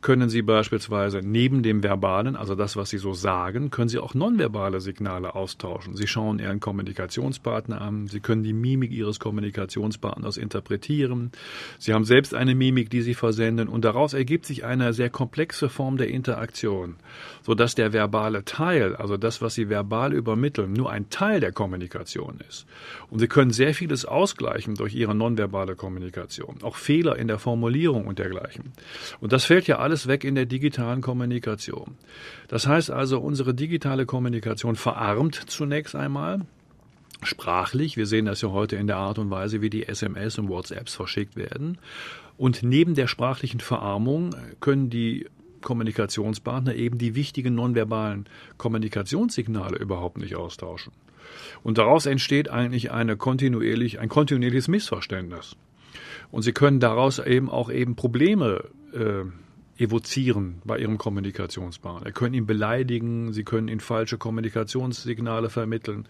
können 0.00 0.28
Sie 0.28 0.42
beispielsweise 0.42 1.20
neben 1.22 1.62
dem 1.62 1.82
Verbalen, 1.82 2.36
also 2.36 2.54
das, 2.54 2.76
was 2.76 2.90
Sie 2.90 2.98
so 2.98 3.14
sagen, 3.14 3.70
können 3.70 3.88
Sie 3.88 3.98
auch 3.98 4.14
nonverbale 4.14 4.80
Signale 4.80 5.34
austauschen. 5.34 5.96
Sie 5.96 6.06
schauen 6.06 6.38
Ihren 6.38 6.60
Kommunikationspartner 6.60 7.80
an, 7.80 8.06
Sie 8.06 8.20
können 8.20 8.42
die 8.42 8.52
Mimik 8.52 8.92
Ihres 8.92 9.18
Kommunikationspartners 9.18 10.36
interpretieren. 10.36 11.32
Sie 11.78 11.92
haben 11.92 12.04
selbst 12.04 12.34
eine 12.34 12.54
Mimik, 12.54 12.90
die 12.90 13.02
Sie 13.02 13.14
versenden 13.14 13.68
und 13.68 13.84
daraus 13.84 14.14
ergibt 14.14 14.46
sich 14.46 14.64
eine 14.64 14.92
sehr 14.92 15.10
komplexe 15.10 15.68
Form 15.68 15.96
der 15.96 16.08
Interaktion, 16.08 16.96
sodass 17.42 17.74
der 17.74 17.92
verbale 17.92 18.44
Teil, 18.44 18.94
also 18.94 19.16
das, 19.16 19.42
was 19.42 19.54
Sie 19.54 19.68
verbal 19.68 20.12
übermitteln, 20.12 20.72
nur 20.72 20.90
ein 20.90 21.10
Teil 21.10 21.40
der 21.40 21.52
Kommunikation 21.52 22.38
ist. 22.48 22.66
Und 23.10 23.18
Sie 23.18 23.28
können 23.28 23.50
sehr 23.50 23.74
vieles 23.74 24.04
ausgleichen 24.04 24.76
durch 24.76 24.94
Ihre 24.94 25.14
nonverbale 25.14 25.74
Kommunikation, 25.74 26.58
auch 26.62 26.76
Fehler 26.76 27.16
in 27.16 27.26
der 27.26 27.38
Formulierung 27.38 28.06
und 28.06 28.18
dergleichen. 28.18 28.72
Und 29.20 29.32
das 29.32 29.44
fällt 29.44 29.66
ja 29.66 29.78
alles 29.78 29.87
weg 30.06 30.24
in 30.24 30.34
der 30.34 30.46
digitalen 30.46 31.00
Kommunikation. 31.00 31.96
Das 32.48 32.66
heißt 32.66 32.90
also, 32.90 33.18
unsere 33.20 33.54
digitale 33.54 34.06
Kommunikation 34.06 34.76
verarmt 34.76 35.34
zunächst 35.34 35.94
einmal 35.94 36.40
sprachlich. 37.22 37.96
Wir 37.96 38.06
sehen 38.06 38.26
das 38.26 38.42
ja 38.42 38.50
heute 38.50 38.76
in 38.76 38.86
der 38.86 38.96
Art 38.96 39.18
und 39.18 39.30
Weise, 39.30 39.60
wie 39.60 39.70
die 39.70 39.88
SMS 39.88 40.38
und 40.38 40.48
WhatsApps 40.48 40.94
verschickt 40.94 41.36
werden. 41.36 41.78
Und 42.36 42.62
neben 42.62 42.94
der 42.94 43.08
sprachlichen 43.08 43.60
Verarmung 43.60 44.34
können 44.60 44.90
die 44.90 45.26
Kommunikationspartner 45.60 46.74
eben 46.74 46.98
die 46.98 47.14
wichtigen 47.14 47.54
nonverbalen 47.54 48.26
Kommunikationssignale 48.58 49.76
überhaupt 49.76 50.18
nicht 50.18 50.36
austauschen. 50.36 50.92
Und 51.62 51.78
daraus 51.78 52.06
entsteht 52.06 52.48
eigentlich 52.48 52.90
eine 52.90 53.16
kontinuierlich, 53.16 53.98
ein 53.98 54.08
kontinuierliches 54.08 54.68
Missverständnis. 54.68 55.56
Und 56.30 56.42
sie 56.42 56.52
können 56.52 56.80
daraus 56.80 57.18
eben 57.18 57.50
auch 57.50 57.70
eben 57.70 57.96
Probleme 57.96 58.64
äh, 58.92 59.24
evozieren 59.78 60.60
bei 60.64 60.78
ihrem 60.78 60.98
Kommunikationspartner. 60.98 62.08
Sie 62.08 62.12
können 62.12 62.34
ihn 62.34 62.46
beleidigen, 62.46 63.32
sie 63.32 63.44
können 63.44 63.68
ihm 63.68 63.80
falsche 63.80 64.18
Kommunikationssignale 64.18 65.50
vermitteln. 65.50 66.06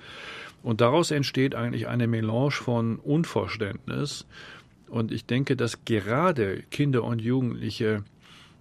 Und 0.63 0.81
daraus 0.81 1.11
entsteht 1.11 1.55
eigentlich 1.55 1.87
eine 1.87 2.07
Melange 2.07 2.51
von 2.51 2.97
Unverständnis. 2.97 4.27
Und 4.89 5.13
ich 5.13 5.27
denke, 5.27 5.55
dass 5.55 5.85
gerade 5.85 6.63
Kinder 6.71 7.05
und 7.05 7.21
Jugendliche 7.21 8.05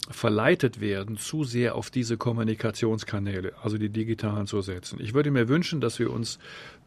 verleitet 0.09 0.79
werden, 0.79 1.17
zu 1.17 1.43
sehr 1.43 1.75
auf 1.75 1.89
diese 1.89 2.17
Kommunikationskanäle, 2.17 3.53
also 3.61 3.77
die 3.77 3.89
digitalen 3.89 4.47
zu 4.47 4.61
setzen. 4.61 4.99
Ich 5.01 5.13
würde 5.13 5.31
mir 5.31 5.49
wünschen, 5.49 5.81
dass 5.81 5.99
wir 5.99 6.11
uns 6.11 6.39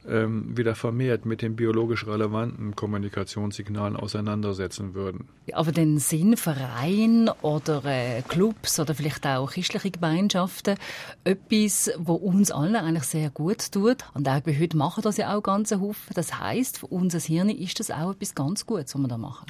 wieder 0.05 0.75
vermehrt 0.75 1.27
mit 1.27 1.43
den 1.43 1.57
biologisch 1.57 2.07
relevanten 2.07 2.75
Kommunikationssignalen 2.75 3.97
auseinandersetzen 3.97 4.95
würden. 4.95 5.29
Aber 5.53 5.73
den 5.73 5.99
Sinn 5.99 6.37
Verein 6.37 7.29
oder 7.43 7.85
äh, 7.85 8.23
Clubs 8.23 8.81
oder 8.81 8.95
vielleicht 8.95 9.27
auch 9.27 9.51
christliche 9.51 9.91
Gemeinschaften, 9.91 10.77
etwas, 11.25 11.91
wo 11.99 12.15
uns 12.15 12.51
allen 12.51 12.77
eigentlich 12.77 13.05
sehr 13.05 13.31
gut 13.31 13.73
tut, 13.73 13.99
und 14.15 14.29
auch 14.29 14.41
bei 14.41 14.59
heute 14.59 14.77
machen 14.77 15.03
das 15.03 15.17
ja 15.17 15.37
auch 15.37 15.43
ganz 15.43 15.71
Haufen. 15.73 16.15
Das 16.15 16.39
heißt, 16.39 16.79
für 16.79 16.87
unser 16.87 17.21
Hirn 17.21 17.51
ist 17.51 17.79
das 17.79 17.91
auch 17.91 18.13
etwas 18.13 18.35
ganz 18.35 18.65
Gutes, 18.67 18.95
was 18.95 19.01
wir 19.03 19.09
da 19.09 19.19
machen. 19.19 19.47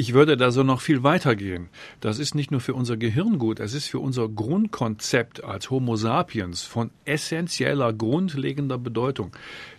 Ich 0.00 0.14
würde 0.14 0.38
da 0.38 0.50
so 0.50 0.62
noch 0.62 0.80
viel 0.80 1.02
weiter 1.02 1.36
gehen. 1.36 1.68
Das 2.00 2.18
ist 2.18 2.34
nicht 2.34 2.50
nur 2.50 2.60
für 2.60 2.72
unser 2.72 2.96
Gehirn 2.96 3.36
gut, 3.36 3.60
es 3.60 3.74
ist 3.74 3.86
für 3.86 3.98
unser 3.98 4.30
Grundkonzept 4.30 5.44
als 5.44 5.68
Homo 5.68 5.96
sapiens 5.96 6.62
von 6.62 6.90
essentieller, 7.04 7.92
grundlegender 7.92 8.78
Bedeutung. 8.78 9.36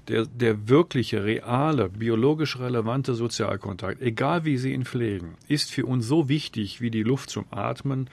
Der, 0.09 0.27
der 0.27 0.69
wirkliche, 0.69 1.23
reale, 1.23 1.89
biologisch 1.89 2.59
relevante 2.59 3.15
Sozialkontakt, 3.15 3.99
egal 3.99 4.45
wie 4.45 4.57
Sie 4.57 4.73
ihn 4.73 4.85
pflegen, 4.85 5.37
ist 5.47 5.71
für 5.71 5.87
uns 5.87 6.05
so 6.05 6.29
wichtig 6.29 6.81
wie 6.81 6.91
die 6.91 7.01
Luft 7.01 7.31
zum 7.31 7.45
Atmen 7.49 8.07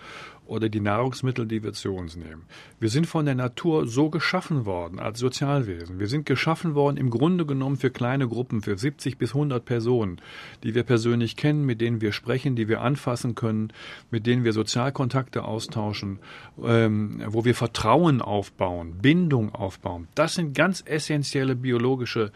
oder 0.48 0.68
die 0.68 0.80
Nahrungsmittel, 0.80 1.46
die 1.46 1.62
wir 1.62 1.72
zu 1.72 1.94
uns 1.94 2.16
nehmen. 2.16 2.46
Wir 2.80 2.88
sind 2.88 3.06
von 3.06 3.26
der 3.26 3.34
Natur 3.34 3.86
so 3.86 4.08
geschaffen 4.08 4.64
worden 4.64 4.98
als 4.98 5.18
Sozialwesen. 5.18 6.00
Wir 6.00 6.08
sind 6.08 6.26
geschaffen 6.26 6.74
worden 6.74 6.96
im 6.96 7.10
Grunde 7.10 7.44
genommen 7.44 7.76
für 7.76 7.90
kleine 7.90 8.26
Gruppen, 8.26 8.62
für 8.62 8.76
70 8.76 9.18
bis 9.18 9.34
100 9.34 9.64
Personen, 9.64 10.20
die 10.62 10.74
wir 10.74 10.82
persönlich 10.82 11.36
kennen, 11.36 11.66
mit 11.66 11.80
denen 11.80 12.00
wir 12.00 12.12
sprechen, 12.12 12.56
die 12.56 12.66
wir 12.66 12.80
anfassen 12.80 13.34
können, 13.34 13.72
mit 14.10 14.26
denen 14.26 14.44
wir 14.44 14.52
Sozialkontakte 14.52 15.44
austauschen, 15.44 16.18
ähm, 16.64 17.22
wo 17.26 17.44
wir 17.44 17.54
Vertrauen 17.54 18.22
aufbauen, 18.22 18.98
Bindung 19.02 19.54
aufbauen. 19.54 20.08
Das 20.14 20.34
sind 20.34 20.54
ganz 20.54 20.82
essentielle 20.86 21.56
biologische 21.56 22.32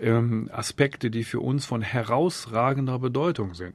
ähm, 0.00 0.48
Aspekte, 0.52 1.10
die 1.10 1.24
für 1.24 1.40
uns 1.40 1.66
von 1.66 1.82
herausragender 1.82 2.98
Bedeutung 2.98 3.54
sind. 3.54 3.74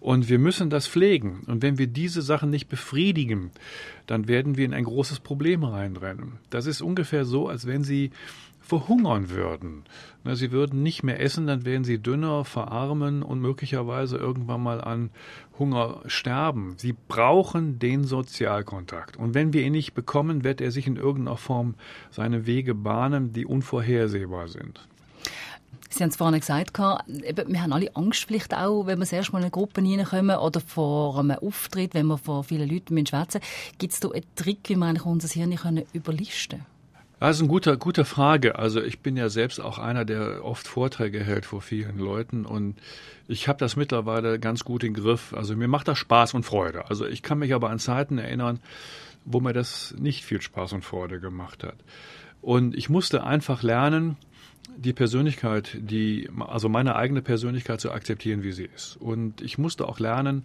Und 0.00 0.28
wir 0.28 0.38
müssen 0.38 0.70
das 0.70 0.86
pflegen. 0.86 1.40
Und 1.46 1.62
wenn 1.62 1.78
wir 1.78 1.86
diese 1.86 2.22
Sachen 2.22 2.50
nicht 2.50 2.68
befriedigen, 2.68 3.50
dann 4.06 4.28
werden 4.28 4.56
wir 4.56 4.64
in 4.64 4.74
ein 4.74 4.84
großes 4.84 5.20
Problem 5.20 5.64
reinrennen. 5.64 6.34
Das 6.50 6.66
ist 6.66 6.80
ungefähr 6.80 7.24
so, 7.24 7.48
als 7.48 7.66
wenn 7.66 7.82
Sie 7.82 8.10
verhungern 8.66 9.30
würden. 9.30 9.84
Sie 10.24 10.50
würden 10.50 10.82
nicht 10.82 11.04
mehr 11.04 11.20
essen, 11.20 11.46
dann 11.46 11.64
wären 11.64 11.84
sie 11.84 11.98
dünner, 11.98 12.44
verarmen 12.44 13.22
und 13.22 13.40
möglicherweise 13.40 14.16
irgendwann 14.16 14.62
mal 14.62 14.80
an 14.80 15.10
Hunger 15.56 16.00
sterben. 16.06 16.74
Sie 16.76 16.94
brauchen 17.06 17.78
den 17.78 18.02
Sozialkontakt. 18.02 19.16
Und 19.16 19.34
wenn 19.34 19.52
wir 19.52 19.62
ihn 19.62 19.72
nicht 19.72 19.94
bekommen, 19.94 20.42
wird 20.42 20.60
er 20.60 20.72
sich 20.72 20.88
in 20.88 20.96
irgendeiner 20.96 21.36
Form 21.36 21.76
seine 22.10 22.46
Wege 22.46 22.74
bahnen, 22.74 23.32
die 23.32 23.46
unvorhersehbar 23.46 24.48
sind. 24.48 24.88
Sie 25.88 26.02
haben 26.02 26.10
es 26.10 26.16
vorhin 26.16 26.40
gesagt, 26.40 26.78
wir 26.78 27.62
haben 27.62 27.72
alle 27.72 27.94
Angst 27.94 28.24
vielleicht 28.24 28.54
auch, 28.54 28.86
wenn 28.86 28.98
wir 28.98 29.04
das 29.04 29.12
erste 29.12 29.32
Mal 29.32 29.38
in 29.38 29.44
eine 29.44 29.50
Gruppe 29.50 29.82
reinkommen 29.82 30.36
oder 30.36 30.60
vor 30.60 31.18
einem 31.18 31.38
Auftritt, 31.38 31.94
wenn 31.94 32.06
wir 32.06 32.18
vor 32.18 32.44
vielen 32.44 32.68
Leuten 32.68 33.06
schwätzen 33.06 33.40
Gibt 33.78 33.92
es 33.92 34.00
da 34.00 34.10
einen 34.10 34.24
Trick, 34.34 34.68
wie 34.68 34.76
wir 34.76 35.06
unser 35.06 35.28
Hirn 35.28 35.54
können 35.56 35.84
überlisten 35.92 36.58
können? 36.58 36.76
Das 37.18 37.36
ist 37.36 37.40
eine 37.40 37.48
gute, 37.48 37.78
gute 37.78 38.04
Frage. 38.04 38.58
Also 38.58 38.82
ich 38.82 39.00
bin 39.00 39.16
ja 39.16 39.30
selbst 39.30 39.58
auch 39.58 39.78
einer, 39.78 40.04
der 40.04 40.44
oft 40.44 40.68
Vorträge 40.68 41.24
hält 41.24 41.46
vor 41.46 41.62
vielen 41.62 41.98
Leuten 41.98 42.44
und 42.44 42.76
ich 43.26 43.48
habe 43.48 43.58
das 43.58 43.74
mittlerweile 43.74 44.38
ganz 44.38 44.64
gut 44.64 44.84
im 44.84 44.92
Griff. 44.92 45.32
Also 45.32 45.56
mir 45.56 45.68
macht 45.68 45.88
das 45.88 45.98
Spaß 45.98 46.34
und 46.34 46.42
Freude. 46.42 46.90
Also 46.90 47.06
ich 47.06 47.22
kann 47.22 47.38
mich 47.38 47.54
aber 47.54 47.70
an 47.70 47.78
Zeiten 47.78 48.18
erinnern, 48.18 48.60
wo 49.24 49.40
mir 49.40 49.54
das 49.54 49.94
nicht 49.98 50.24
viel 50.24 50.42
Spaß 50.42 50.74
und 50.74 50.84
Freude 50.84 51.18
gemacht 51.18 51.64
hat. 51.64 51.76
Und 52.42 52.76
ich 52.76 52.90
musste 52.90 53.24
einfach 53.24 53.62
lernen, 53.62 54.18
die 54.76 54.92
Persönlichkeit, 54.92 55.76
die, 55.80 56.28
also 56.38 56.68
meine 56.68 56.96
eigene 56.96 57.22
Persönlichkeit 57.22 57.80
zu 57.80 57.92
akzeptieren, 57.92 58.42
wie 58.42 58.52
sie 58.52 58.68
ist. 58.74 58.96
Und 58.96 59.40
ich 59.40 59.58
musste 59.58 59.86
auch 59.88 59.98
lernen, 59.98 60.44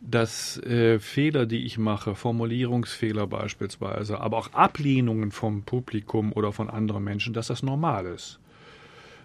dass 0.00 0.58
äh, 0.62 0.98
Fehler, 0.98 1.46
die 1.46 1.64
ich 1.64 1.76
mache, 1.76 2.14
Formulierungsfehler 2.14 3.26
beispielsweise, 3.26 4.20
aber 4.20 4.38
auch 4.38 4.52
Ablehnungen 4.52 5.30
vom 5.30 5.62
Publikum 5.62 6.32
oder 6.32 6.52
von 6.52 6.70
anderen 6.70 7.04
Menschen, 7.04 7.34
dass 7.34 7.48
das 7.48 7.62
normal 7.62 8.06
ist. 8.06 8.38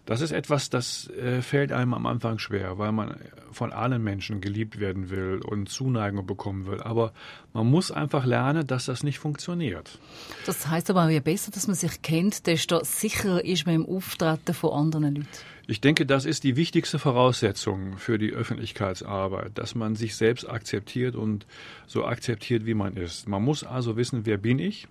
Das 0.05 0.21
ist 0.21 0.31
etwas, 0.31 0.69
das 0.69 1.09
äh, 1.09 1.41
fällt 1.41 1.71
einem 1.71 1.95
am 1.95 2.05
Anfang 2.05 2.37
schwer, 2.37 2.77
weil 2.77 2.91
man 2.91 3.15
von 3.51 3.73
allen 3.73 4.03
Menschen 4.03 4.39
geliebt 4.39 4.79
werden 4.79 5.09
will 5.09 5.41
und 5.43 5.67
Zuneigung 5.67 6.25
bekommen 6.27 6.67
will. 6.67 6.81
Aber 6.81 7.11
man 7.53 7.65
muss 7.67 7.89
einfach 7.89 8.25
lernen, 8.25 8.67
dass 8.67 8.85
das 8.85 9.01
nicht 9.01 9.17
funktioniert. 9.17 9.97
Das 10.45 10.67
heißt 10.67 10.91
aber, 10.91 11.09
je 11.09 11.21
besser, 11.21 11.51
dass 11.51 11.67
man 11.67 11.75
sich 11.75 12.03
kennt, 12.03 12.45
desto 12.45 12.83
sicherer 12.83 13.43
ist 13.43 13.65
man 13.65 13.75
im 13.75 13.85
Auftreten 13.85 14.53
von 14.53 14.73
anderen 14.73 15.15
Leuten. 15.15 15.27
Ich 15.67 15.81
denke, 15.81 16.05
das 16.05 16.25
ist 16.25 16.43
die 16.43 16.55
wichtigste 16.55 16.99
Voraussetzung 16.99 17.97
für 17.97 18.19
die 18.19 18.31
Öffentlichkeitsarbeit, 18.31 19.57
dass 19.57 19.73
man 19.73 19.95
sich 19.95 20.15
selbst 20.15 20.47
akzeptiert 20.47 21.15
und 21.15 21.47
so 21.87 22.05
akzeptiert, 22.05 22.67
wie 22.67 22.75
man 22.75 22.95
ist. 22.95 23.27
Man 23.27 23.41
muss 23.41 23.63
also 23.63 23.97
wissen, 23.97 24.27
wer 24.27 24.37
bin 24.37 24.59
ich? 24.59 24.87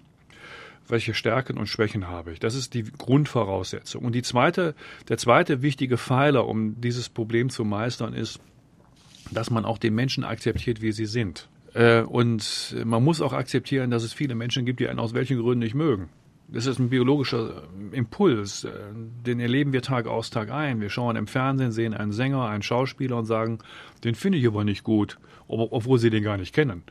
Welche 0.88 1.14
Stärken 1.14 1.58
und 1.58 1.66
Schwächen 1.66 2.08
habe 2.08 2.32
ich. 2.32 2.40
Das 2.40 2.54
ist 2.54 2.74
die 2.74 2.84
Grundvoraussetzung. 2.84 4.04
Und 4.04 4.14
die 4.14 4.22
zweite, 4.22 4.74
der 5.08 5.18
zweite 5.18 5.62
wichtige 5.62 5.98
Pfeiler, 5.98 6.46
um 6.46 6.80
dieses 6.80 7.08
Problem 7.08 7.50
zu 7.50 7.64
meistern, 7.64 8.14
ist, 8.14 8.40
dass 9.30 9.50
man 9.50 9.64
auch 9.64 9.78
die 9.78 9.90
Menschen 9.90 10.24
akzeptiert, 10.24 10.82
wie 10.82 10.92
sie 10.92 11.06
sind. 11.06 11.48
Äh, 11.74 12.02
und 12.02 12.76
man 12.84 13.02
muss 13.02 13.20
auch 13.20 13.32
akzeptieren, 13.32 13.90
dass 13.90 14.02
es 14.02 14.12
viele 14.12 14.34
Menschen 14.34 14.64
gibt, 14.64 14.80
die 14.80 14.88
einen 14.88 14.98
aus 14.98 15.14
welchen 15.14 15.38
Gründen 15.38 15.60
nicht 15.60 15.74
mögen. 15.74 16.08
Das 16.48 16.66
ist 16.66 16.78
ein 16.78 16.90
biologischer 16.90 17.62
Impuls, 17.92 18.64
äh, 18.64 18.70
den 18.94 19.40
erleben 19.40 19.72
wir 19.72 19.82
Tag 19.82 20.06
aus, 20.06 20.30
Tag 20.30 20.50
ein. 20.50 20.80
Wir 20.80 20.90
schauen 20.90 21.16
im 21.16 21.26
Fernsehen, 21.26 21.72
sehen 21.72 21.94
einen 21.94 22.12
Sänger, 22.12 22.46
einen 22.48 22.62
Schauspieler 22.62 23.16
und 23.16 23.24
sagen, 23.24 23.58
den 24.04 24.14
finde 24.14 24.38
ich 24.38 24.46
aber 24.46 24.64
nicht 24.64 24.84
gut, 24.84 25.18
obwohl 25.48 25.98
sie 25.98 26.10
den 26.10 26.22
gar 26.22 26.36
nicht 26.36 26.54
kennen. 26.54 26.82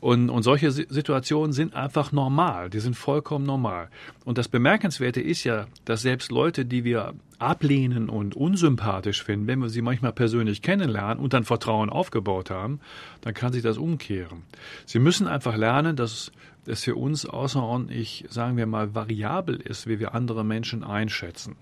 Und, 0.00 0.30
und 0.30 0.42
solche 0.42 0.70
Situationen 0.70 1.52
sind 1.52 1.74
einfach 1.74 2.12
normal, 2.12 2.70
die 2.70 2.80
sind 2.80 2.96
vollkommen 2.96 3.46
normal. 3.46 3.88
Und 4.24 4.36
das 4.36 4.48
Bemerkenswerte 4.48 5.20
ist 5.20 5.44
ja, 5.44 5.66
dass 5.84 6.02
selbst 6.02 6.30
Leute, 6.32 6.64
die 6.64 6.84
wir 6.84 7.14
ablehnen 7.38 8.08
und 8.08 8.34
unsympathisch 8.34 9.22
finden, 9.22 9.46
wenn 9.46 9.60
wir 9.60 9.68
sie 9.68 9.82
manchmal 9.82 10.12
persönlich 10.12 10.60
kennenlernen 10.60 11.22
und 11.22 11.32
dann 11.32 11.44
Vertrauen 11.44 11.88
aufgebaut 11.88 12.50
haben, 12.50 12.80
dann 13.20 13.34
kann 13.34 13.52
sich 13.52 13.62
das 13.62 13.78
umkehren. 13.78 14.42
Sie 14.86 14.98
müssen 14.98 15.28
einfach 15.28 15.56
lernen, 15.56 15.94
dass 15.94 16.32
es 16.68 16.84
für 16.84 16.94
uns 16.94 17.26
außerordentlich, 17.26 18.26
sagen 18.28 18.56
wir 18.56 18.66
mal, 18.66 18.94
variabel 18.94 19.56
ist, 19.56 19.86
wie 19.86 19.98
wir 19.98 20.14
andere 20.14 20.44
Menschen 20.44 20.84
einschätzen. 20.84 21.56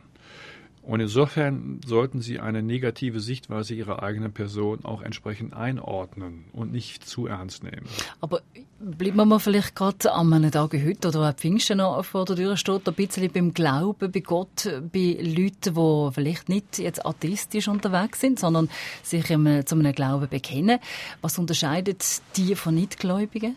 Und 0.86 1.00
insofern 1.00 1.80
sollten 1.84 2.20
Sie 2.20 2.38
eine 2.38 2.62
negative 2.62 3.18
Sichtweise 3.18 3.74
Ihrer 3.74 4.04
eigenen 4.04 4.32
Person 4.32 4.84
auch 4.84 5.02
entsprechend 5.02 5.52
einordnen 5.52 6.44
und 6.52 6.70
nicht 6.70 7.04
zu 7.04 7.26
ernst 7.26 7.64
nehmen. 7.64 7.86
Aber 8.20 8.40
bleiben 8.78 9.16
wir 9.16 9.24
mal 9.24 9.40
vielleicht 9.40 9.74
gerade 9.74 10.12
an 10.12 10.32
einem 10.32 10.52
Tag 10.52 10.74
heute 10.74 11.08
oder 11.08 11.22
an 11.22 11.34
Pfingsten 11.34 11.78
noch 11.78 12.04
vor 12.04 12.24
der 12.24 12.36
Tür 12.36 12.56
steht, 12.56 12.86
ein 12.86 12.94
bisschen 12.94 13.32
beim 13.32 13.52
Glauben 13.52 14.12
bei 14.12 14.20
Gott, 14.20 14.70
bei 14.92 15.18
Leuten, 15.20 15.74
die 15.74 16.14
vielleicht 16.14 16.48
nicht 16.48 16.78
jetzt 16.78 17.04
atheistisch 17.04 17.66
unterwegs 17.66 18.20
sind, 18.20 18.38
sondern 18.38 18.68
sich 19.02 19.26
zu 19.26 19.34
einem 19.34 19.92
Glauben 19.92 20.28
bekennen. 20.28 20.78
Was 21.20 21.36
unterscheidet 21.36 22.22
die 22.36 22.54
von 22.54 22.76
Nichtgläubigen? 22.76 23.56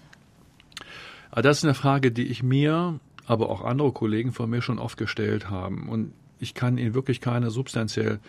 Ah, 1.32 1.42
das 1.42 1.60
ist 1.60 1.64
eine 1.64 1.76
Frage, 1.76 2.12
die 2.12 2.26
ich 2.26 2.42
mir, 2.42 3.00
aber 3.28 3.50
auch 3.50 3.64
andere 3.64 3.92
Kollegen 3.92 4.32
von 4.32 4.50
mir 4.50 4.62
schon 4.62 4.80
oft 4.80 4.98
gestellt 4.98 5.50
haben. 5.50 5.88
Und 5.88 6.14
ich 6.40 6.54
kann 6.54 6.78
Ihnen 6.78 6.96
wirklich 6.96 7.22
keine 7.22 7.52
substanziell 7.52 8.20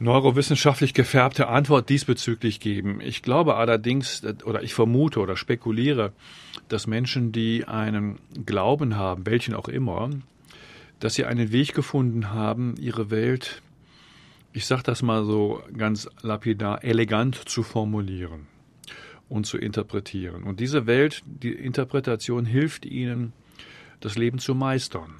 neurowissenschaftlich 0.00 0.94
gefärbte 0.94 1.48
Antwort 1.48 1.88
diesbezüglich 1.88 2.58
geben. 2.58 3.00
Ich 3.02 3.22
glaube 3.22 3.56
allerdings, 3.56 4.24
oder 4.44 4.62
ich 4.62 4.74
vermute 4.74 5.20
oder 5.20 5.36
spekuliere, 5.36 6.12
dass 6.68 6.86
Menschen, 6.86 7.32
die 7.32 7.68
einen 7.68 8.18
Glauben 8.46 8.96
haben, 8.96 9.26
welchen 9.26 9.54
auch 9.54 9.68
immer, 9.68 10.10
dass 10.98 11.14
sie 11.14 11.26
einen 11.26 11.52
Weg 11.52 11.74
gefunden 11.74 12.30
haben, 12.30 12.74
ihre 12.80 13.10
Welt, 13.10 13.62
ich 14.52 14.66
sage 14.66 14.82
das 14.82 15.02
mal 15.02 15.24
so 15.24 15.62
ganz 15.76 16.08
lapidar, 16.22 16.82
elegant 16.82 17.36
zu 17.48 17.62
formulieren 17.62 18.48
und 19.30 19.46
zu 19.46 19.56
interpretieren. 19.56 20.42
Und 20.42 20.60
diese 20.60 20.86
Welt, 20.86 21.22
die 21.24 21.52
Interpretation 21.52 22.44
hilft 22.44 22.84
ihnen, 22.84 23.32
das 24.00 24.18
Leben 24.18 24.38
zu 24.38 24.54
meistern, 24.54 25.14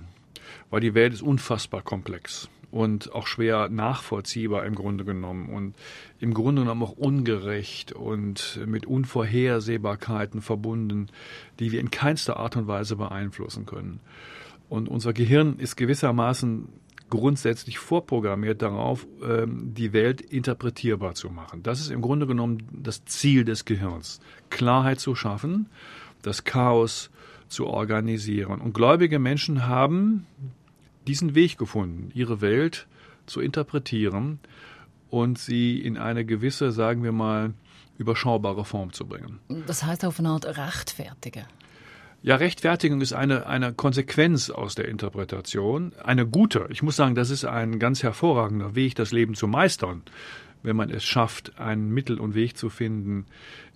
weil 0.68 0.80
die 0.80 0.94
Welt 0.94 1.14
ist 1.14 1.22
unfassbar 1.22 1.82
komplex 1.82 2.50
und 2.70 3.12
auch 3.12 3.26
schwer 3.26 3.68
nachvollziehbar 3.68 4.64
im 4.64 4.74
Grunde 4.74 5.04
genommen 5.04 5.48
und 5.48 5.74
im 6.18 6.34
Grunde 6.34 6.62
genommen 6.62 6.82
auch 6.82 6.92
ungerecht 6.92 7.92
und 7.92 8.60
mit 8.66 8.84
Unvorhersehbarkeiten 8.84 10.40
verbunden, 10.42 11.08
die 11.58 11.72
wir 11.72 11.80
in 11.80 11.90
keinster 11.90 12.36
Art 12.36 12.56
und 12.56 12.66
Weise 12.66 12.96
beeinflussen 12.96 13.64
können. 13.64 14.00
Und 14.68 14.88
unser 14.88 15.12
Gehirn 15.12 15.56
ist 15.58 15.76
gewissermaßen 15.76 16.68
grundsätzlich 17.10 17.78
vorprogrammiert 17.78 18.62
darauf, 18.62 19.06
ähm, 19.22 19.74
die 19.74 19.92
Welt 19.92 20.20
interpretierbar 20.20 21.14
zu 21.14 21.28
machen. 21.28 21.62
Das 21.62 21.80
ist 21.80 21.90
im 21.90 22.00
Grunde 22.00 22.26
genommen 22.26 22.68
das 22.72 23.04
Ziel 23.04 23.44
des 23.44 23.64
Gehirns. 23.64 24.20
Klarheit 24.48 25.00
zu 25.00 25.14
schaffen, 25.14 25.68
das 26.22 26.44
Chaos 26.44 27.10
zu 27.48 27.66
organisieren. 27.66 28.60
Und 28.60 28.72
gläubige 28.72 29.18
Menschen 29.18 29.66
haben 29.66 30.26
diesen 31.06 31.34
Weg 31.34 31.58
gefunden, 31.58 32.10
ihre 32.14 32.40
Welt 32.40 32.86
zu 33.26 33.40
interpretieren 33.40 34.38
und 35.10 35.38
sie 35.38 35.80
in 35.80 35.98
eine 35.98 36.24
gewisse, 36.24 36.72
sagen 36.72 37.02
wir 37.02 37.12
mal, 37.12 37.52
überschaubare 37.98 38.64
Form 38.64 38.92
zu 38.92 39.06
bringen. 39.06 39.40
Das 39.66 39.84
heißt 39.84 40.04
auf 40.04 40.18
eine 40.18 40.30
Art 40.30 40.46
rechtfertigen. 40.46 41.44
Ja, 42.22 42.36
Rechtfertigung 42.36 43.00
ist 43.00 43.14
eine, 43.14 43.46
eine 43.46 43.72
Konsequenz 43.72 44.50
aus 44.50 44.74
der 44.74 44.88
Interpretation, 44.88 45.92
eine 46.04 46.26
gute. 46.26 46.66
Ich 46.68 46.82
muss 46.82 46.96
sagen, 46.96 47.14
das 47.14 47.30
ist 47.30 47.46
ein 47.46 47.78
ganz 47.78 48.02
hervorragender 48.02 48.74
Weg, 48.74 48.94
das 48.94 49.10
Leben 49.10 49.34
zu 49.34 49.48
meistern, 49.48 50.02
wenn 50.62 50.76
man 50.76 50.90
es 50.90 51.02
schafft, 51.02 51.58
einen 51.58 51.88
Mittel 51.90 52.20
und 52.20 52.34
Weg 52.34 52.58
zu 52.58 52.68
finden, 52.68 53.24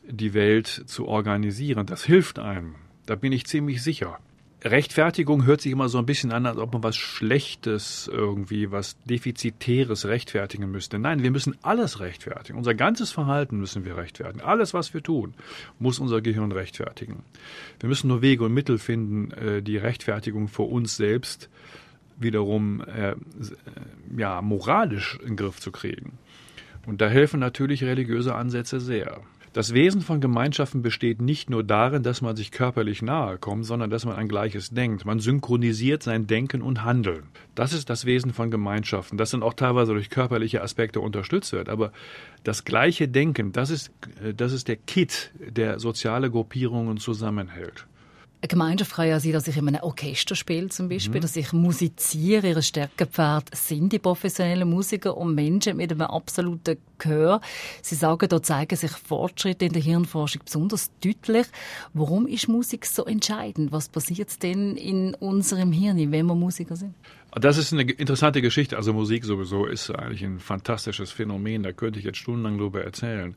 die 0.06 0.34
Welt 0.34 0.66
zu 0.66 1.08
organisieren. 1.08 1.86
Das 1.86 2.04
hilft 2.04 2.38
einem. 2.38 2.74
Da 3.06 3.14
bin 3.14 3.32
ich 3.32 3.46
ziemlich 3.46 3.82
sicher. 3.82 4.18
Rechtfertigung 4.64 5.44
hört 5.44 5.60
sich 5.60 5.72
immer 5.72 5.90
so 5.90 5.98
ein 5.98 6.06
bisschen 6.06 6.32
an, 6.32 6.46
als 6.46 6.56
ob 6.56 6.72
man 6.72 6.82
was 6.82 6.96
Schlechtes 6.96 8.08
irgendwie, 8.10 8.70
was 8.70 8.96
Defizitäres 9.04 10.06
rechtfertigen 10.06 10.70
müsste. 10.70 10.98
Nein, 10.98 11.22
wir 11.22 11.30
müssen 11.30 11.54
alles 11.60 12.00
rechtfertigen. 12.00 12.56
Unser 12.56 12.74
ganzes 12.74 13.12
Verhalten 13.12 13.58
müssen 13.58 13.84
wir 13.84 13.98
rechtfertigen. 13.98 14.40
Alles, 14.40 14.72
was 14.72 14.94
wir 14.94 15.02
tun, 15.02 15.34
muss 15.78 15.98
unser 15.98 16.22
Gehirn 16.22 16.50
rechtfertigen. 16.50 17.24
Wir 17.78 17.90
müssen 17.90 18.08
nur 18.08 18.22
Wege 18.22 18.44
und 18.44 18.54
Mittel 18.54 18.78
finden, 18.78 19.32
äh, 19.32 19.62
die 19.62 19.76
Rechtfertigung 19.76 20.48
vor 20.48 20.70
uns 20.70 20.96
selbst 20.96 21.50
wiederum 22.16 22.80
äh, 22.82 23.16
ja, 24.16 24.40
moralisch 24.40 25.18
in 25.20 25.28
den 25.28 25.36
Griff 25.36 25.60
zu 25.60 25.72
kriegen. 25.72 26.18
Und 26.86 27.00
da 27.00 27.08
helfen 27.08 27.40
natürlich 27.40 27.84
religiöse 27.84 28.34
Ansätze 28.34 28.80
sehr. 28.80 29.20
Das 29.54 29.72
Wesen 29.72 30.00
von 30.00 30.20
Gemeinschaften 30.20 30.82
besteht 30.82 31.22
nicht 31.22 31.48
nur 31.48 31.62
darin, 31.62 32.02
dass 32.02 32.20
man 32.20 32.34
sich 32.34 32.50
körperlich 32.50 33.02
nahe 33.02 33.38
kommt, 33.38 33.64
sondern 33.64 33.88
dass 33.88 34.04
man 34.04 34.16
ein 34.16 34.26
Gleiches 34.26 34.70
denkt. 34.70 35.04
Man 35.04 35.20
synchronisiert 35.20 36.02
sein 36.02 36.26
Denken 36.26 36.60
und 36.60 36.82
Handeln. 36.82 37.28
Das 37.54 37.72
ist 37.72 37.88
das 37.88 38.04
Wesen 38.04 38.32
von 38.32 38.50
Gemeinschaften, 38.50 39.16
das 39.16 39.30
dann 39.30 39.44
auch 39.44 39.54
teilweise 39.54 39.92
durch 39.92 40.10
körperliche 40.10 40.60
Aspekte 40.60 41.00
unterstützt 41.00 41.52
wird. 41.52 41.68
Aber 41.68 41.92
das 42.42 42.64
gleiche 42.64 43.06
Denken, 43.06 43.52
das 43.52 43.70
ist, 43.70 43.92
äh, 44.24 44.34
das 44.34 44.52
ist 44.52 44.66
der 44.66 44.74
Kit, 44.74 45.30
der 45.38 45.78
soziale 45.78 46.32
Gruppierungen 46.32 46.96
zusammenhält. 46.96 47.86
Eine 48.44 48.48
Gemeinschaft 48.48 48.92
kann 48.92 49.08
ja 49.08 49.18
sein, 49.18 49.32
dass 49.32 49.48
ich 49.48 49.56
in 49.56 49.66
einem 49.68 49.80
Orchester 49.80 50.34
spiele 50.34 50.68
zum 50.68 50.90
Beispiel, 50.90 51.18
mhm. 51.18 51.22
dass 51.22 51.34
ich 51.34 51.54
musiziere. 51.54 52.48
Ihre 52.48 52.62
Stärkenpferd 52.62 53.56
sind 53.56 53.90
die 53.90 53.98
professionellen 53.98 54.68
Musiker 54.68 55.16
und 55.16 55.34
Menschen 55.34 55.78
mit 55.78 55.90
einem 55.90 56.02
absoluten 56.02 56.76
Gehör. 56.98 57.40
Sie 57.80 57.94
sagen, 57.94 58.28
da 58.28 58.42
zeigen 58.42 58.76
sich 58.76 58.90
Fortschritte 58.90 59.64
in 59.64 59.72
der 59.72 59.80
Hirnforschung 59.80 60.42
besonders 60.44 60.90
deutlich. 61.02 61.46
Warum 61.94 62.26
ist 62.26 62.46
Musik 62.48 62.84
so 62.84 63.06
entscheidend? 63.06 63.72
Was 63.72 63.88
passiert 63.88 64.42
denn 64.42 64.76
in 64.76 65.14
unserem 65.14 65.72
Hirn, 65.72 65.96
wenn 65.96 66.26
wir 66.26 66.34
Musiker 66.34 66.76
sind? 66.76 66.94
Das 67.40 67.58
ist 67.58 67.72
eine 67.72 67.82
interessante 67.82 68.40
Geschichte. 68.42 68.76
Also 68.76 68.92
Musik 68.92 69.24
sowieso 69.24 69.66
ist 69.66 69.90
eigentlich 69.90 70.22
ein 70.22 70.38
fantastisches 70.38 71.10
Phänomen. 71.10 71.64
Da 71.64 71.72
könnte 71.72 71.98
ich 71.98 72.04
jetzt 72.04 72.18
stundenlang 72.18 72.58
darüber 72.58 72.84
erzählen. 72.84 73.34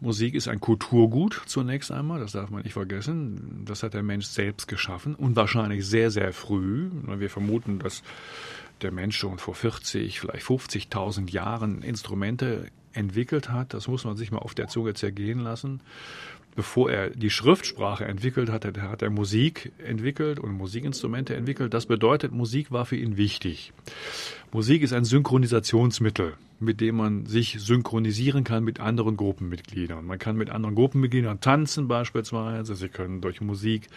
Musik 0.00 0.34
ist 0.34 0.48
ein 0.48 0.60
Kulturgut 0.60 1.42
zunächst 1.46 1.92
einmal. 1.92 2.18
Das 2.18 2.32
darf 2.32 2.50
man 2.50 2.62
nicht 2.62 2.72
vergessen. 2.72 3.62
Das 3.66 3.84
hat 3.84 3.94
der 3.94 4.02
Mensch 4.02 4.26
selbst 4.26 4.66
geschaffen 4.66 5.14
und 5.14 5.36
wahrscheinlich 5.36 5.86
sehr, 5.86 6.10
sehr 6.10 6.32
früh. 6.32 6.90
Wir 7.06 7.30
vermuten, 7.30 7.78
dass 7.78 8.02
der 8.82 8.90
Mensch 8.90 9.16
schon 9.16 9.38
vor 9.38 9.54
40, 9.54 10.18
vielleicht 10.18 10.44
50.000 10.44 11.30
Jahren 11.30 11.82
Instrumente 11.82 12.66
entwickelt 12.92 13.50
hat. 13.50 13.74
Das 13.74 13.86
muss 13.86 14.04
man 14.04 14.16
sich 14.16 14.32
mal 14.32 14.38
auf 14.38 14.54
der 14.54 14.66
Zunge 14.66 14.94
zergehen 14.94 15.38
lassen 15.38 15.80
bevor 16.54 16.90
er 16.90 17.10
die 17.10 17.30
Schriftsprache 17.30 18.04
entwickelt 18.04 18.50
hat, 18.50 18.64
hat 18.64 19.02
er 19.02 19.10
Musik 19.10 19.72
entwickelt 19.84 20.38
und 20.38 20.52
Musikinstrumente 20.52 21.34
entwickelt. 21.34 21.74
Das 21.74 21.86
bedeutet, 21.86 22.32
Musik 22.32 22.70
war 22.70 22.86
für 22.86 22.96
ihn 22.96 23.16
wichtig. 23.16 23.72
Musik 24.52 24.82
ist 24.82 24.92
ein 24.92 25.04
Synchronisationsmittel 25.04 26.34
mit 26.60 26.80
dem 26.82 26.96
man 26.96 27.24
sich 27.24 27.56
synchronisieren 27.58 28.44
kann 28.44 28.62
mit 28.62 28.80
anderen 28.80 29.16
Gruppenmitgliedern. 29.16 30.04
Man 30.04 30.18
kann 30.18 30.36
mit 30.36 30.50
anderen 30.50 30.74
Gruppenmitgliedern 30.74 31.40
tanzen 31.40 31.88
beispielsweise. 31.88 32.74
Sie 32.74 32.88
können 32.88 33.22
durch 33.22 33.40
Musik 33.40 33.88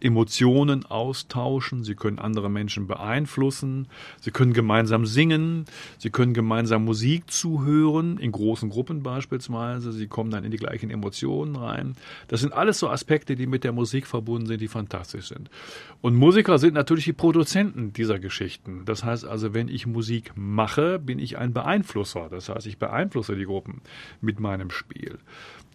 Emotionen 0.00 0.86
austauschen. 0.86 1.82
Sie 1.82 1.96
können 1.96 2.20
andere 2.20 2.48
Menschen 2.48 2.86
beeinflussen. 2.86 3.88
Sie 4.20 4.30
können 4.30 4.52
gemeinsam 4.52 5.04
singen. 5.04 5.64
Sie 5.98 6.10
können 6.10 6.32
gemeinsam 6.32 6.84
Musik 6.84 7.28
zuhören, 7.28 8.18
in 8.18 8.30
großen 8.30 8.70
Gruppen 8.70 9.02
beispielsweise. 9.02 9.90
Sie 9.92 10.06
kommen 10.06 10.30
dann 10.30 10.44
in 10.44 10.52
die 10.52 10.58
gleichen 10.58 10.90
Emotionen 10.90 11.56
rein. 11.56 11.96
Das 12.28 12.40
sind 12.40 12.52
alles 12.52 12.78
so 12.78 12.88
Aspekte, 12.88 13.34
die 13.34 13.48
mit 13.48 13.64
der 13.64 13.72
Musik 13.72 14.06
verbunden 14.06 14.46
sind, 14.46 14.60
die 14.60 14.68
fantastisch 14.68 15.26
sind. 15.26 15.50
Und 16.00 16.14
Musiker 16.14 16.58
sind 16.58 16.74
natürlich 16.74 17.04
die 17.04 17.12
Produzenten 17.12 17.92
dieser 17.92 18.20
Geschichten. 18.20 18.82
Das 18.84 19.02
heißt 19.02 19.24
also, 19.24 19.54
wenn 19.54 19.66
ich 19.66 19.88
Musik 19.88 20.01
Musik 20.02 20.32
mache, 20.34 20.98
bin 20.98 21.20
ich 21.20 21.38
ein 21.38 21.52
Beeinflusser. 21.52 22.26
Das 22.28 22.48
heißt, 22.48 22.66
ich 22.66 22.76
beeinflusse 22.76 23.36
die 23.36 23.44
Gruppen 23.44 23.82
mit 24.20 24.40
meinem 24.40 24.70
Spiel. 24.70 25.20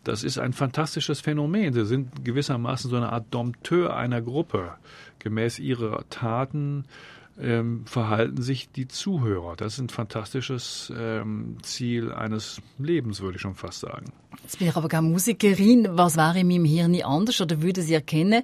Das 0.03 0.25
ist 0.25 0.37
ein 0.37 0.51
fantastisches 0.51 1.21
Phänomen. 1.21 1.71
Sie 1.71 1.85
sind 1.85 2.25
gewissermaßen 2.25 2.89
so 2.89 2.97
eine 2.97 3.13
Art 3.13 3.27
Dompteur 3.31 3.95
einer 3.95 4.21
Gruppe. 4.21 4.73
Gemäß 5.19 5.59
ihrer 5.59 6.03
Taten 6.09 6.83
ähm, 7.39 7.85
verhalten 7.85 8.41
sich 8.41 8.71
die 8.71 8.87
Zuhörer. 8.87 9.55
Das 9.55 9.73
ist 9.73 9.79
ein 9.79 9.89
fantastisches 9.89 10.91
ähm, 10.97 11.57
Ziel 11.61 12.11
eines 12.11 12.61
Lebens, 12.79 13.21
würde 13.21 13.35
ich 13.35 13.41
schon 13.41 13.55
fast 13.55 13.81
sagen. 13.81 14.05
Jetzt 14.43 14.59
bin 14.59 14.67
ich 14.67 14.75
aber 14.75 14.87
keine 14.87 15.07
Musikerin. 15.07 15.87
Was 15.91 16.15
wäre 16.15 16.39
in 16.39 16.47
meinem 16.47 16.65
Hirn 16.65 17.01
anders? 17.01 17.41
Oder 17.41 17.61
würde 17.61 17.81
Sie 17.81 17.93
erkennen, 17.93 18.43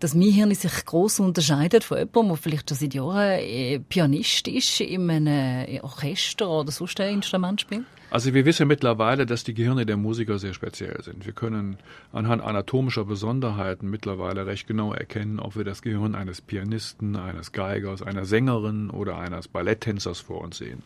dass 0.00 0.14
mein 0.14 0.30
Hirn 0.30 0.54
sich 0.54 0.84
groß 0.84 1.20
unterscheidet 1.20 1.84
von 1.84 1.98
jemandem, 1.98 2.28
der 2.28 2.36
vielleicht 2.36 2.68
schon 2.68 2.78
seit 2.78 2.94
Jahren 2.94 3.40
äh, 3.40 3.80
Pianist 3.80 4.48
ist 4.48 4.80
in 4.80 5.10
einem 5.10 5.80
Orchester 5.82 6.48
oder 6.48 6.70
sonst 6.70 7.00
ein 7.00 7.14
Instrument 7.14 7.60
spielt? 7.60 7.84
Also 8.10 8.34
wir 8.34 8.44
wissen 8.44 8.66
mittlerweile, 8.66 9.24
dass 9.24 9.44
die 9.44 9.54
Gehirne 9.54 9.86
der 9.86 9.96
Musiker 9.96 10.40
sehr 10.40 10.52
speziell 10.52 11.00
sind. 11.00 11.26
Wir 11.26 11.32
können 11.32 11.76
anhand 12.12 12.42
anatomischer 12.42 13.04
Besonderheiten 13.04 13.88
mittlerweile 13.88 14.46
recht 14.46 14.66
genau 14.66 14.92
erkennen, 14.92 15.38
ob 15.38 15.54
wir 15.54 15.62
das 15.62 15.80
Gehirn 15.80 16.16
eines 16.16 16.40
Pianisten, 16.40 17.14
eines 17.14 17.52
Geigers, 17.52 18.02
einer 18.02 18.24
Sängerin 18.30 18.88
oder 18.88 19.18
eines 19.18 19.48
Balletttänzers 19.48 20.20
vor 20.20 20.40
uns 20.40 20.56
sehen. 20.56 20.82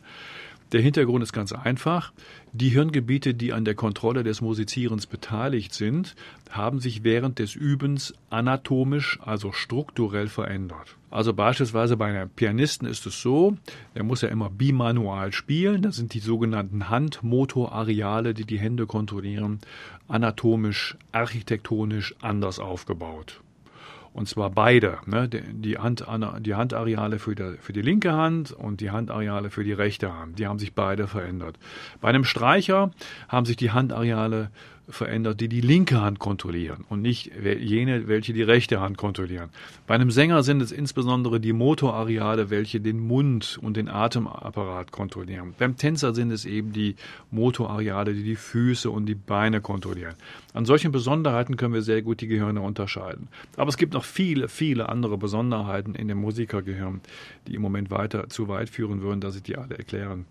Der 0.73 0.81
Hintergrund 0.81 1.23
ist 1.23 1.33
ganz 1.33 1.53
einfach. 1.53 2.13
Die 2.53 2.71
Hirngebiete, 2.71 3.33
die 3.35 3.53
an 3.53 3.65
der 3.65 3.77
Kontrolle 3.77 4.25
des 4.25 4.41
Musizierens 4.41 5.07
beteiligt 5.07 5.73
sind, 5.73 6.17
haben 6.51 6.81
sich 6.81 7.05
während 7.05 7.39
des 7.39 7.55
Übens 7.55 8.13
anatomisch, 8.29 9.21
also 9.23 9.53
strukturell 9.53 10.27
verändert. 10.27 10.97
Also 11.13 11.33
beispielsweise 11.33 11.97
bei 11.97 12.07
einem 12.07 12.29
Pianisten 12.29 12.89
ist 12.89 13.07
es 13.07 13.23
so, 13.23 13.57
der 13.95 14.03
muss 14.03 14.23
ja 14.23 14.29
immer 14.31 14.51
bimanual 14.51 15.33
spielen. 15.33 15.83
Das 15.83 15.95
sind 15.95 16.13
die 16.13 16.19
sogenannten 16.19 16.89
Handmotorareale, 16.89 18.35
die 18.35 18.45
die 18.45 18.59
Hände 18.59 18.87
kontrollieren, 18.87 19.61
anatomisch, 20.09 20.97
architektonisch 21.13 22.17
anders 22.21 22.59
aufgebaut. 22.59 23.41
Und 24.15 24.29
zwar 24.29 24.49
beide, 24.49 24.99
ne? 25.07 25.29
die, 25.29 25.77
Hand, 25.77 26.07
die 26.39 26.55
Handareale 26.55 27.19
für 27.19 27.35
die, 27.35 27.57
für 27.61 27.73
die 27.73 27.83
linke 27.83 28.13
Hand 28.13 28.53
und 28.53 28.81
die 28.81 28.93
Handareale 28.93 29.51
für 29.51 29.65
die 29.65 29.73
rechte 29.73 30.17
Hand. 30.17 30.39
Die 30.39 30.47
haben 30.47 30.61
sich 30.61 30.73
beide 30.73 31.09
verändert. 31.09 31.59
Bei 32.01 32.11
einem 32.11 32.23
Streicher 32.23 32.93
haben 33.29 33.45
sich 33.45 33.57
die 33.57 33.73
Handareale 33.73 34.53
verändert, 34.89 35.41
die 35.41 35.49
die 35.49 35.61
linke 35.61 36.01
Hand 36.01 36.19
kontrollieren 36.19 36.85
und 36.89 37.03
nicht 37.03 37.33
jene, 37.43 38.07
welche 38.07 38.33
die 38.33 38.43
rechte 38.43 38.81
Hand 38.81 38.99
kontrollieren. 38.99 39.51
Bei 39.87 39.95
einem 39.95 40.11
Sänger 40.11 40.43
sind 40.43 40.61
es 40.61 40.73
insbesondere 40.73 41.41
die 41.41 41.53
Motorareale, 41.53 42.51
welche 42.51 42.81
den 42.81 42.99
Mund 43.01 43.59
und 43.63 43.77
den 43.77 43.89
Atemapparat 43.89 44.93
kontrollieren. 44.93 45.55
Beim 45.59 45.77
Tänzer 45.77 46.15
sind 46.15 46.31
es 46.31 46.45
eben 46.45 46.73
die 46.73 46.97
Motorareale, 47.31 48.15
die 48.15 48.23
die 48.23 48.37
Füße 48.37 48.91
und 48.91 49.07
die 49.07 49.15
Beine 49.15 49.61
kontrollieren. 49.61 50.15
An 50.53 50.67
solchen 50.67 50.93
Besonderheiten 50.93 51.57
können 51.57 51.75
wir 51.75 51.83
sehr 51.83 52.03
gut 52.03 52.21
die 52.21 52.29
Gehirne 52.29 52.61
unterscheiden. 52.61 53.29
Aber 53.57 53.69
es 53.69 53.77
gibt 53.77 53.95
noch 53.95 54.05
viele, 54.05 54.49
viele 54.49 54.89
andere 54.89 55.19
Besonderheiten 55.19 55.95
in 55.95 56.09
dem 56.09 56.19
Musikergehirn, 56.19 57.01
die 57.47 57.55
im 57.55 57.63
Moment 57.63 57.91
weiter 57.91 58.29
zu 58.29 58.49
weit 58.49 58.69
führen 58.69 59.03
würden, 59.03 59.21
dass 59.21 59.37
ich 59.37 59.43
die 59.43 59.57
alle 59.57 59.77
erklären 59.77 60.27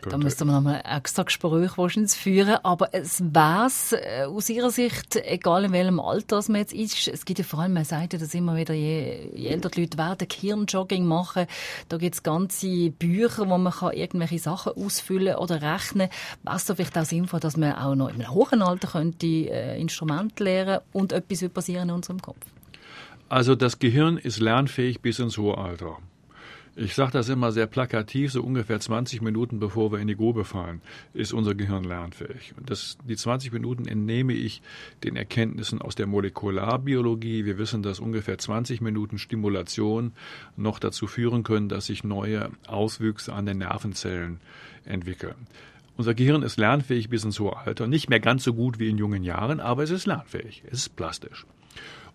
könnte. 0.00 0.16
Da 0.16 0.18
müsste 0.18 0.44
man 0.44 0.56
nochmal 0.56 0.82
extra 0.84 1.22
Gespräch 1.22 1.78
wahrscheinlich 1.78 2.12
führen, 2.12 2.58
aber 2.62 2.92
es 2.92 3.22
wäre 3.22 3.70
äh, 3.92 4.24
aus 4.26 4.48
Ihrer 4.48 4.70
Sicht, 4.70 5.16
egal 5.16 5.64
in 5.64 5.72
welchem 5.72 6.00
Alter 6.00 6.42
man 6.48 6.60
jetzt 6.60 6.72
ist, 6.72 7.08
es 7.08 7.24
gibt 7.24 7.38
ja 7.38 7.44
vor 7.44 7.60
allem, 7.60 7.72
man 7.72 7.84
sagt 7.84 8.12
ja, 8.12 8.18
dass 8.18 8.34
immer 8.34 8.56
wieder, 8.56 8.74
je, 8.74 9.30
je 9.34 9.48
älter 9.48 9.68
die 9.70 9.82
Leute 9.82 9.98
werden, 9.98 10.28
Hirnjogging 10.30 11.04
machen, 11.04 11.46
da 11.88 11.96
gibt 11.98 12.14
es 12.14 12.22
ganze 12.22 12.90
Bücher, 12.90 13.48
wo 13.48 13.58
man 13.58 13.72
kann 13.72 13.92
irgendwelche 13.92 14.38
Sachen 14.38 14.72
ausfüllen 14.72 15.36
oder 15.36 15.62
rechnen. 15.62 16.08
Was 16.42 16.66
so 16.66 16.74
vielleicht 16.74 16.96
auch 16.98 17.04
sinnvoll, 17.04 17.40
dass 17.40 17.56
man 17.56 17.74
auch 17.74 17.94
noch 17.94 18.08
einem 18.08 18.30
hohen 18.30 18.62
Alter 18.62 18.88
könnte 18.88 19.26
äh, 19.26 19.80
Instrumente 19.80 20.44
lernen 20.44 20.80
und 20.92 21.12
etwas 21.12 21.48
passieren 21.48 21.88
in 21.88 21.94
unserem 21.94 22.20
Kopf? 22.20 22.44
Also 23.28 23.54
das 23.54 23.78
Gehirn 23.78 24.18
ist 24.18 24.40
lernfähig 24.40 25.00
bis 25.00 25.18
ins 25.18 25.38
hohe 25.38 25.56
Alter. 25.56 25.98
Ich 26.74 26.94
sage 26.94 27.12
das 27.12 27.28
immer 27.28 27.52
sehr 27.52 27.66
plakativ, 27.66 28.32
so 28.32 28.42
ungefähr 28.42 28.80
20 28.80 29.20
Minuten 29.20 29.58
bevor 29.58 29.92
wir 29.92 29.98
in 29.98 30.08
die 30.08 30.16
Grube 30.16 30.46
fallen, 30.46 30.80
ist 31.12 31.34
unser 31.34 31.54
Gehirn 31.54 31.84
lernfähig. 31.84 32.54
Und 32.56 32.70
das, 32.70 32.96
die 33.06 33.16
20 33.16 33.52
Minuten 33.52 33.86
entnehme 33.86 34.32
ich 34.32 34.62
den 35.04 35.14
Erkenntnissen 35.16 35.82
aus 35.82 35.96
der 35.96 36.06
Molekularbiologie. 36.06 37.44
Wir 37.44 37.58
wissen, 37.58 37.82
dass 37.82 38.00
ungefähr 38.00 38.38
20 38.38 38.80
Minuten 38.80 39.18
Stimulation 39.18 40.12
noch 40.56 40.78
dazu 40.78 41.06
führen 41.06 41.42
können, 41.42 41.68
dass 41.68 41.86
sich 41.86 42.04
neue 42.04 42.50
Auswüchse 42.66 43.34
an 43.34 43.44
den 43.44 43.58
Nervenzellen 43.58 44.40
entwickeln. 44.86 45.46
Unser 45.98 46.14
Gehirn 46.14 46.42
ist 46.42 46.56
lernfähig 46.56 47.10
bis 47.10 47.22
ins 47.22 47.38
hohe 47.38 47.54
Alter. 47.54 47.86
Nicht 47.86 48.08
mehr 48.08 48.20
ganz 48.20 48.44
so 48.44 48.54
gut 48.54 48.78
wie 48.78 48.88
in 48.88 48.96
jungen 48.96 49.24
Jahren, 49.24 49.60
aber 49.60 49.82
es 49.82 49.90
ist 49.90 50.06
lernfähig. 50.06 50.62
Es 50.66 50.78
ist 50.80 50.96
plastisch. 50.96 51.44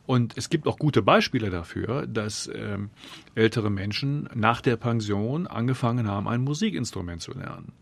Und 0.07 0.37
es 0.37 0.49
gibt 0.49 0.67
auch 0.67 0.79
gute 0.79 1.01
Beispiele 1.01 1.49
dafür, 1.49 2.07
dass 2.07 2.49
ähm, 2.55 2.89
ältere 3.35 3.69
Menschen 3.69 4.29
nach 4.33 4.61
der 4.61 4.77
Pension 4.77 5.47
angefangen 5.47 6.07
haben, 6.07 6.29
ein 6.29 6.41
Musikinstrument 6.41 7.21
zu 7.21 7.33
lernen. 7.33 7.73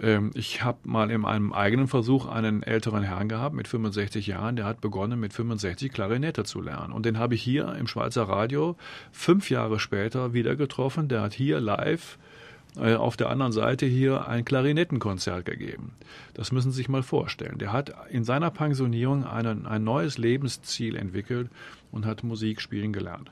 Ähm, 0.00 0.30
ich 0.34 0.62
habe 0.62 0.78
mal 0.84 1.10
in 1.10 1.24
einem 1.24 1.54
eigenen 1.54 1.88
Versuch 1.88 2.26
einen 2.26 2.62
älteren 2.62 3.02
Herrn 3.02 3.30
gehabt 3.30 3.56
mit 3.56 3.66
65 3.66 4.26
Jahren, 4.26 4.56
der 4.56 4.66
hat 4.66 4.82
begonnen 4.82 5.18
mit 5.18 5.32
65 5.32 5.90
Klarinette 5.90 6.44
zu 6.44 6.60
lernen. 6.60 6.92
Und 6.92 7.06
den 7.06 7.18
habe 7.18 7.34
ich 7.34 7.42
hier 7.42 7.74
im 7.76 7.86
Schweizer 7.86 8.24
Radio 8.24 8.76
fünf 9.10 9.48
Jahre 9.48 9.80
später 9.80 10.34
wieder 10.34 10.56
getroffen. 10.56 11.08
Der 11.08 11.22
hat 11.22 11.32
hier 11.32 11.60
live 11.60 12.18
äh, 12.18 12.33
auf 12.76 13.16
der 13.16 13.30
anderen 13.30 13.52
Seite 13.52 13.86
hier 13.86 14.26
ein 14.26 14.44
Klarinettenkonzert 14.44 15.44
gegeben. 15.44 15.92
Das 16.34 16.50
müssen 16.50 16.72
Sie 16.72 16.78
sich 16.78 16.88
mal 16.88 17.04
vorstellen. 17.04 17.58
Der 17.58 17.72
hat 17.72 17.94
in 18.10 18.24
seiner 18.24 18.50
Pensionierung 18.50 19.24
einen, 19.24 19.66
ein 19.66 19.84
neues 19.84 20.18
Lebensziel 20.18 20.96
entwickelt 20.96 21.50
und 21.92 22.04
hat 22.04 22.24
Musik 22.24 22.60
spielen 22.60 22.92
gelernt. 22.92 23.30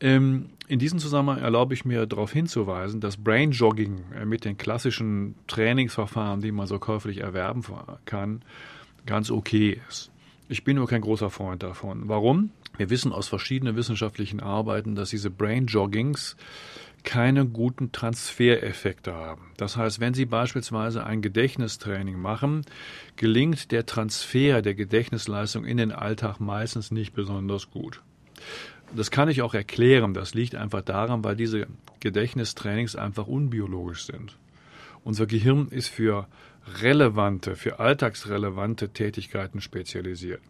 Ähm, 0.00 0.50
in 0.68 0.78
diesem 0.78 0.98
Zusammenhang 0.98 1.42
erlaube 1.42 1.72
ich 1.72 1.84
mir 1.84 2.06
darauf 2.06 2.32
hinzuweisen, 2.32 3.00
dass 3.00 3.16
Brain 3.16 3.52
Jogging 3.52 4.04
äh, 4.14 4.24
mit 4.26 4.44
den 4.44 4.58
klassischen 4.58 5.36
Trainingsverfahren, 5.46 6.40
die 6.40 6.52
man 6.52 6.66
so 6.66 6.78
käuflich 6.78 7.18
erwerben 7.18 7.62
kann, 8.04 8.42
ganz 9.06 9.30
okay 9.30 9.80
ist. 9.88 10.10
Ich 10.48 10.64
bin 10.64 10.76
nur 10.76 10.86
kein 10.86 11.00
großer 11.00 11.30
Freund 11.30 11.62
davon. 11.62 12.08
Warum? 12.08 12.50
Wir 12.76 12.90
wissen 12.90 13.12
aus 13.12 13.26
verschiedenen 13.26 13.74
wissenschaftlichen 13.74 14.40
Arbeiten, 14.40 14.94
dass 14.94 15.10
diese 15.10 15.30
Brain 15.30 15.66
Joggings 15.66 16.36
keine 17.06 17.46
guten 17.46 17.92
Transfereffekte 17.92 19.14
haben. 19.14 19.52
Das 19.56 19.76
heißt, 19.76 20.00
wenn 20.00 20.12
Sie 20.12 20.26
beispielsweise 20.26 21.06
ein 21.06 21.22
Gedächtnistraining 21.22 22.20
machen, 22.20 22.66
gelingt 23.14 23.70
der 23.70 23.86
Transfer 23.86 24.60
der 24.60 24.74
Gedächtnisleistung 24.74 25.64
in 25.64 25.78
den 25.78 25.92
Alltag 25.92 26.40
meistens 26.40 26.90
nicht 26.90 27.14
besonders 27.14 27.70
gut. 27.70 28.02
Das 28.94 29.10
kann 29.10 29.28
ich 29.28 29.40
auch 29.40 29.54
erklären. 29.54 30.14
Das 30.14 30.34
liegt 30.34 30.56
einfach 30.56 30.82
daran, 30.82 31.24
weil 31.24 31.36
diese 31.36 31.68
Gedächtnistrainings 32.00 32.96
einfach 32.96 33.28
unbiologisch 33.28 34.04
sind. 34.04 34.36
Unser 35.04 35.26
Gehirn 35.26 35.68
ist 35.68 35.88
für 35.88 36.26
relevante, 36.82 37.56
für 37.56 37.78
alltagsrelevante 37.78 38.88
Tätigkeiten 38.90 39.60
spezialisiert. 39.60 40.40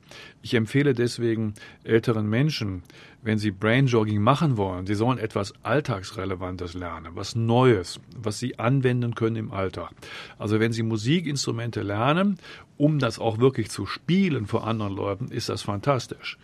Ich 0.42 0.54
empfehle 0.54 0.94
deswegen 0.94 1.54
älteren 1.84 2.28
Menschen, 2.28 2.82
wenn 3.22 3.38
sie 3.38 3.50
Brainjogging 3.50 4.20
machen 4.20 4.56
wollen, 4.56 4.86
sie 4.86 4.94
sollen 4.94 5.18
etwas 5.18 5.52
Alltagsrelevantes 5.62 6.74
lernen, 6.74 7.12
was 7.14 7.34
Neues, 7.34 8.00
was 8.16 8.38
sie 8.38 8.58
anwenden 8.58 9.14
können 9.14 9.36
im 9.36 9.52
Alltag. 9.52 9.90
Also 10.38 10.60
wenn 10.60 10.72
sie 10.72 10.82
Musikinstrumente 10.82 11.82
lernen, 11.82 12.38
um 12.76 12.98
das 12.98 13.18
auch 13.18 13.38
wirklich 13.38 13.70
zu 13.70 13.86
spielen 13.86 14.46
vor 14.46 14.66
anderen 14.66 14.94
Leuten, 14.94 15.28
ist 15.28 15.48
das 15.48 15.62
fantastisch. 15.62 16.38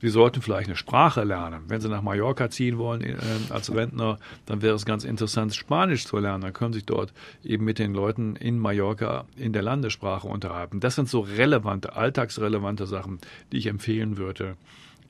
Sie 0.00 0.08
sollten 0.08 0.40
vielleicht 0.40 0.68
eine 0.68 0.76
Sprache 0.76 1.24
lernen. 1.24 1.64
Wenn 1.68 1.80
Sie 1.80 1.88
nach 1.88 2.02
Mallorca 2.02 2.50
ziehen 2.50 2.78
wollen 2.78 3.02
äh, 3.02 3.16
als 3.50 3.74
Rentner, 3.74 4.18
dann 4.46 4.62
wäre 4.62 4.74
es 4.74 4.84
ganz 4.84 5.04
interessant, 5.04 5.54
Spanisch 5.54 6.06
zu 6.06 6.18
lernen. 6.18 6.42
Dann 6.42 6.52
können 6.52 6.72
Sie 6.72 6.78
sich 6.78 6.86
dort 6.86 7.12
eben 7.44 7.64
mit 7.64 7.78
den 7.78 7.92
Leuten 7.92 8.36
in 8.36 8.58
Mallorca 8.58 9.26
in 9.36 9.52
der 9.52 9.62
Landessprache 9.62 10.26
unterhalten. 10.26 10.80
Das 10.80 10.94
sind 10.94 11.08
so 11.08 11.20
relevante, 11.20 11.96
alltagsrelevante 11.96 12.86
Sachen, 12.86 13.18
die 13.52 13.58
ich 13.58 13.66
empfehlen 13.66 14.16
würde 14.16 14.56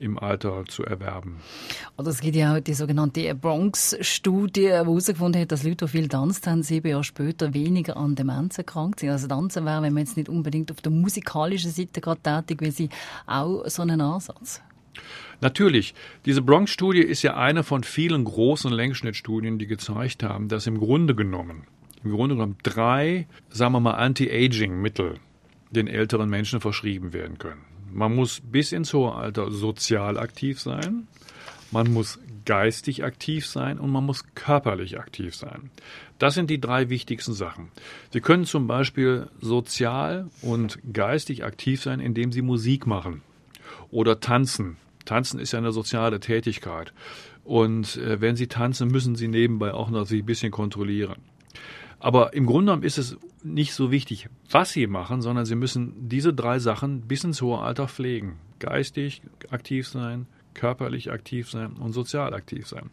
im 0.01 0.17
Alter 0.17 0.65
zu 0.67 0.83
erwerben. 0.83 1.37
Oder 1.95 2.09
es 2.09 2.21
gibt 2.21 2.35
ja 2.35 2.55
auch 2.55 2.59
die 2.59 2.73
sogenannte 2.73 3.33
Bronx-Studie, 3.35 4.61
die 4.61 4.67
herausgefunden 4.67 5.41
hat, 5.41 5.51
dass 5.51 5.63
Leute, 5.63 5.85
die 5.85 5.91
viel 5.91 6.07
tanzt 6.07 6.47
haben, 6.47 6.63
sieben 6.63 6.87
Jahre 6.87 7.03
später 7.03 7.53
weniger 7.53 7.97
an 7.97 8.15
Demenz 8.15 8.57
erkrankt 8.57 8.99
sind. 8.99 9.11
Also 9.11 9.27
tanzen 9.27 9.63
wäre, 9.63 9.83
wenn 9.83 9.93
man 9.93 10.03
jetzt 10.03 10.17
nicht 10.17 10.27
unbedingt 10.27 10.71
auf 10.71 10.81
der 10.81 10.91
musikalischen 10.91 11.71
Seite 11.71 12.01
gerade 12.01 12.21
tätig 12.23 12.61
wäre, 12.61 12.89
auch 13.27 13.63
so 13.67 13.83
einen 13.83 14.01
Ansatz. 14.01 14.61
Natürlich, 15.41 15.95
diese 16.25 16.41
Bronx-Studie 16.41 17.01
ist 17.01 17.23
ja 17.23 17.35
eine 17.35 17.63
von 17.63 17.83
vielen 17.83 18.23
großen 18.23 18.71
Längsschnittstudien, 18.71 19.57
die 19.57 19.67
gezeigt 19.67 20.23
haben, 20.23 20.47
dass 20.49 20.67
im 20.67 20.79
Grunde 20.79 21.15
genommen, 21.15 21.63
im 22.03 22.11
Grunde 22.11 22.35
genommen 22.35 22.57
drei, 22.63 23.27
sagen 23.49 23.73
wir 23.73 23.79
mal, 23.79 23.93
Anti-Aging-Mittel 23.93 25.15
den 25.71 25.87
älteren 25.87 26.29
Menschen 26.29 26.59
verschrieben 26.59 27.13
werden 27.13 27.37
können. 27.37 27.61
Man 27.91 28.15
muss 28.15 28.41
bis 28.41 28.71
ins 28.71 28.93
hohe 28.93 29.15
Alter 29.15 29.51
sozial 29.51 30.17
aktiv 30.17 30.59
sein. 30.59 31.07
man 31.71 31.91
muss 31.91 32.19
geistig 32.45 33.03
aktiv 33.03 33.47
sein 33.47 33.79
und 33.79 33.91
man 33.91 34.05
muss 34.05 34.25
körperlich 34.35 34.99
aktiv 34.99 35.35
sein. 35.35 35.71
Das 36.19 36.33
sind 36.33 36.49
die 36.49 36.59
drei 36.59 36.89
wichtigsten 36.89 37.33
Sachen. 37.33 37.69
Sie 38.11 38.19
können 38.19 38.45
zum 38.45 38.67
Beispiel 38.67 39.27
sozial 39.39 40.29
und 40.41 40.79
geistig 40.91 41.43
aktiv 41.43 41.81
sein, 41.81 41.99
indem 41.99 42.31
Sie 42.31 42.41
Musik 42.41 42.87
machen 42.87 43.21
oder 43.89 44.19
tanzen. 44.19 44.77
Tanzen 45.05 45.39
ist 45.39 45.51
ja 45.51 45.59
eine 45.59 45.71
soziale 45.71 46.19
Tätigkeit. 46.19 46.93
Und 47.43 47.97
äh, 47.97 48.21
wenn 48.21 48.35
Sie 48.35 48.47
tanzen, 48.47 48.89
müssen 48.89 49.15
Sie 49.15 49.27
nebenbei 49.27 49.73
auch 49.73 49.89
noch 49.89 50.05
sich 50.05 50.23
ein 50.23 50.25
bisschen 50.25 50.51
kontrollieren. 50.51 51.17
Aber 51.99 52.33
im 52.33 52.45
Grunde 52.45 52.71
genommen 52.71 52.83
ist 52.83 52.97
es 52.97 53.17
nicht 53.43 53.73
so 53.73 53.91
wichtig, 53.91 54.27
was 54.49 54.71
Sie 54.71 54.87
machen, 54.87 55.21
sondern 55.21 55.45
Sie 55.45 55.55
müssen 55.55 56.09
diese 56.09 56.33
drei 56.33 56.59
Sachen 56.59 57.01
bis 57.01 57.23
ins 57.23 57.41
hohe 57.41 57.59
Alter 57.59 57.87
pflegen. 57.87 58.37
Geistig 58.59 59.21
aktiv 59.49 59.87
sein, 59.87 60.27
körperlich 60.53 61.11
aktiv 61.11 61.49
sein 61.49 61.73
und 61.73 61.93
sozial 61.93 62.33
aktiv 62.33 62.67
sein. 62.67 62.89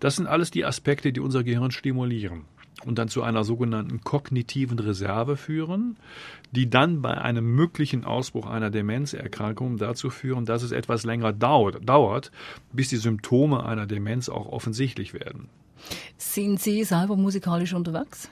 Das 0.00 0.16
sind 0.16 0.26
alles 0.26 0.50
die 0.50 0.64
Aspekte, 0.64 1.12
die 1.12 1.20
unser 1.20 1.44
Gehirn 1.44 1.70
stimulieren 1.70 2.44
und 2.84 2.98
dann 2.98 3.08
zu 3.08 3.22
einer 3.22 3.44
sogenannten 3.44 4.02
kognitiven 4.02 4.78
Reserve 4.78 5.36
führen, 5.36 5.96
die 6.50 6.68
dann 6.68 7.02
bei 7.02 7.16
einem 7.16 7.54
möglichen 7.54 8.04
Ausbruch 8.04 8.46
einer 8.46 8.70
Demenzerkrankung 8.70 9.78
dazu 9.78 10.10
führen, 10.10 10.44
dass 10.44 10.62
es 10.62 10.72
etwas 10.72 11.04
länger 11.04 11.32
dauert, 11.32 11.88
dauert 11.88 12.30
bis 12.72 12.88
die 12.88 12.96
Symptome 12.96 13.64
einer 13.64 13.86
Demenz 13.86 14.28
auch 14.28 14.46
offensichtlich 14.46 15.14
werden. 15.14 15.48
Sind 16.16 16.60
Sie 16.60 16.84
selber 16.84 17.16
musikalisch 17.16 17.74
unterwegs? 17.74 18.30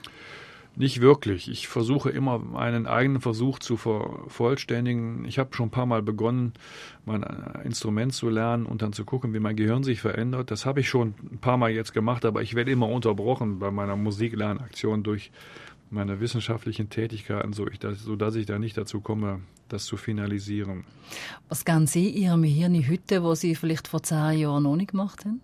Nicht 0.75 1.01
wirklich. 1.01 1.49
Ich 1.49 1.67
versuche 1.67 2.09
immer 2.09 2.39
meinen 2.39 2.87
eigenen 2.87 3.21
Versuch 3.21 3.59
zu 3.59 3.75
vervollständigen. 3.75 5.25
Ich 5.25 5.37
habe 5.37 5.53
schon 5.53 5.67
ein 5.67 5.71
paar 5.71 5.85
Mal 5.85 6.01
begonnen, 6.01 6.53
mein 7.05 7.23
Instrument 7.65 8.13
zu 8.13 8.29
lernen 8.29 8.65
und 8.65 8.81
dann 8.81 8.93
zu 8.93 9.03
gucken, 9.03 9.33
wie 9.33 9.39
mein 9.39 9.57
Gehirn 9.57 9.83
sich 9.83 9.99
verändert. 9.99 10.49
Das 10.49 10.65
habe 10.65 10.79
ich 10.79 10.87
schon 10.87 11.13
ein 11.29 11.39
paar 11.39 11.57
Mal 11.57 11.71
jetzt 11.71 11.93
gemacht, 11.93 12.23
aber 12.23 12.41
ich 12.41 12.55
werde 12.55 12.71
immer 12.71 12.87
unterbrochen 12.87 13.59
bei 13.59 13.69
meiner 13.69 13.97
Musiklernaktion 13.97 15.03
durch 15.03 15.31
meine 15.89 16.21
wissenschaftlichen 16.21 16.89
Tätigkeiten, 16.89 17.51
so 17.51 17.65
dass 18.15 18.35
ich 18.35 18.45
da 18.45 18.57
nicht 18.57 18.77
dazu 18.77 19.01
komme, 19.01 19.41
das 19.67 19.83
zu 19.83 19.97
finalisieren. 19.97 20.85
Was 21.49 21.65
gehen 21.65 21.85
Sie 21.85 22.09
Ihrem 22.09 22.43
Hirn 22.43 22.87
heute, 22.87 23.23
wo 23.23 23.35
Sie 23.35 23.55
vielleicht 23.55 23.89
vor 23.89 24.01
zehn 24.01 24.39
Jahren 24.39 24.63
noch 24.63 24.77
nicht 24.77 24.91
gemacht 24.91 25.25
haben? 25.25 25.41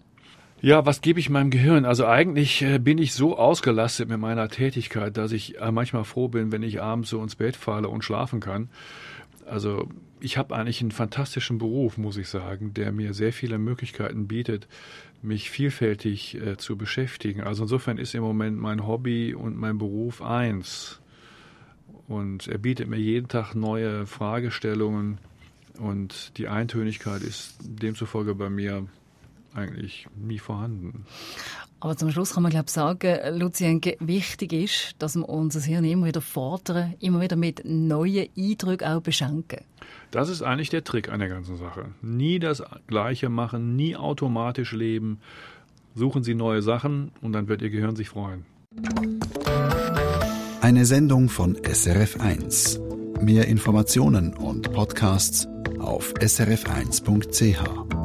Ja, 0.60 0.88
was 0.88 1.02
gebe 1.02 1.20
ich 1.20 1.30
meinem 1.30 1.52
Gehirn? 1.52 1.86
Also 1.86 2.08
eigentlich 2.08 2.64
äh, 2.64 2.80
bin 2.80 2.98
ich 2.98 3.14
so 3.14 3.38
ausgelastet 3.38 4.10
mit 4.10 4.20
meiner 4.20 4.50
Tätigkeit, 4.50 5.16
dass 5.16 5.32
ich 5.32 5.60
äh, 5.60 5.72
manchmal 5.72 6.04
froh 6.04 6.30
bin, 6.30 6.52
wenn 6.52 6.64
ich 6.64 6.82
abends 6.82 7.12
so 7.12 7.22
ins 7.22 7.36
Bett 7.36 7.56
falle 7.56 7.90
und 7.90 8.04
schlafen 8.04 8.40
kann. 8.40 8.70
Also 9.46 9.88
ich 10.20 10.36
habe 10.38 10.56
eigentlich 10.56 10.82
einen 10.82 10.92
fantastischen 10.92 11.60
Beruf, 11.60 12.00
muss 12.00 12.18
ich 12.18 12.28
sagen, 12.28 12.74
der 12.74 12.92
mir 12.92 13.14
sehr 13.14 13.34
viele 13.34 13.60
Möglichkeiten 13.60 14.28
bietet, 14.28 14.68
mich 15.22 15.52
vielfältig 15.52 16.36
äh, 16.42 16.58
zu 16.58 16.76
beschäftigen. 16.76 17.42
Also 17.42 17.64
insofern 17.64 18.00
ist 18.00 18.16
im 18.16 18.24
Moment 18.24 18.58
mein 18.58 18.88
Hobby 18.88 19.36
und 19.36 19.58
mein 19.58 19.78
Beruf 19.78 20.24
eins. 20.24 21.00
Und 22.08 22.48
er 22.48 22.58
bietet 22.58 22.88
mir 22.88 22.98
jeden 22.98 23.28
Tag 23.28 23.54
neue 23.54 24.08
Fragestellungen 24.08 25.20
und 25.78 26.36
die 26.40 26.48
Eintönigkeit 26.48 27.22
ist 27.22 27.58
demzufolge 27.60 28.34
bei 28.34 28.50
mir 28.50 28.88
eigentlich 29.58 30.08
nie 30.16 30.40
vorhanden. 30.40 31.06
Aber 31.80 31.96
zum 31.96 32.12
Schluss 32.12 32.34
kann 32.34 32.44
man 32.44 32.52
glaube 32.52 32.70
sagen, 32.70 33.18
Lucien, 33.38 33.82
wichtig 34.00 34.54
ist, 34.54 34.96
dass 35.00 35.16
wir 35.16 35.28
unser 35.28 35.62
Hirn 35.62 35.84
immer 35.84 36.08
wieder 36.08 36.22
fordern, 36.22 36.96
immer 37.00 37.22
wieder 37.22 37.36
mit 37.36 37.64
neuen 37.66 38.28
Eindrücken 38.38 38.88
auch 38.88 39.02
beschenken. 39.02 39.60
Das 40.12 40.30
ist 40.30 40.42
eigentlich 40.42 40.70
der 40.70 40.84
Trick 40.84 41.10
an 41.10 41.20
der 41.20 41.30
ganzen 41.30 41.58
Sache. 41.58 41.90
Nie 42.02 42.40
das 42.40 42.64
Gleiche 42.88 43.30
machen, 43.30 43.76
nie 43.76 43.96
automatisch 43.96 44.72
leben. 44.72 45.20
Suchen 45.96 46.24
Sie 46.24 46.36
neue 46.36 46.62
Sachen 46.62 47.12
und 47.22 47.34
dann 47.34 47.48
wird 47.48 47.62
Ihr 47.62 47.70
Gehirn 47.70 47.96
sich 47.96 48.10
freuen. 48.10 48.46
Eine 50.62 50.86
Sendung 50.86 51.30
von 51.30 51.56
SRF1. 51.58 53.22
Mehr 53.22 53.48
Informationen 53.48 54.34
und 54.34 54.72
Podcasts 54.74 55.48
auf 55.80 56.14
srf1.ch. 56.16 57.97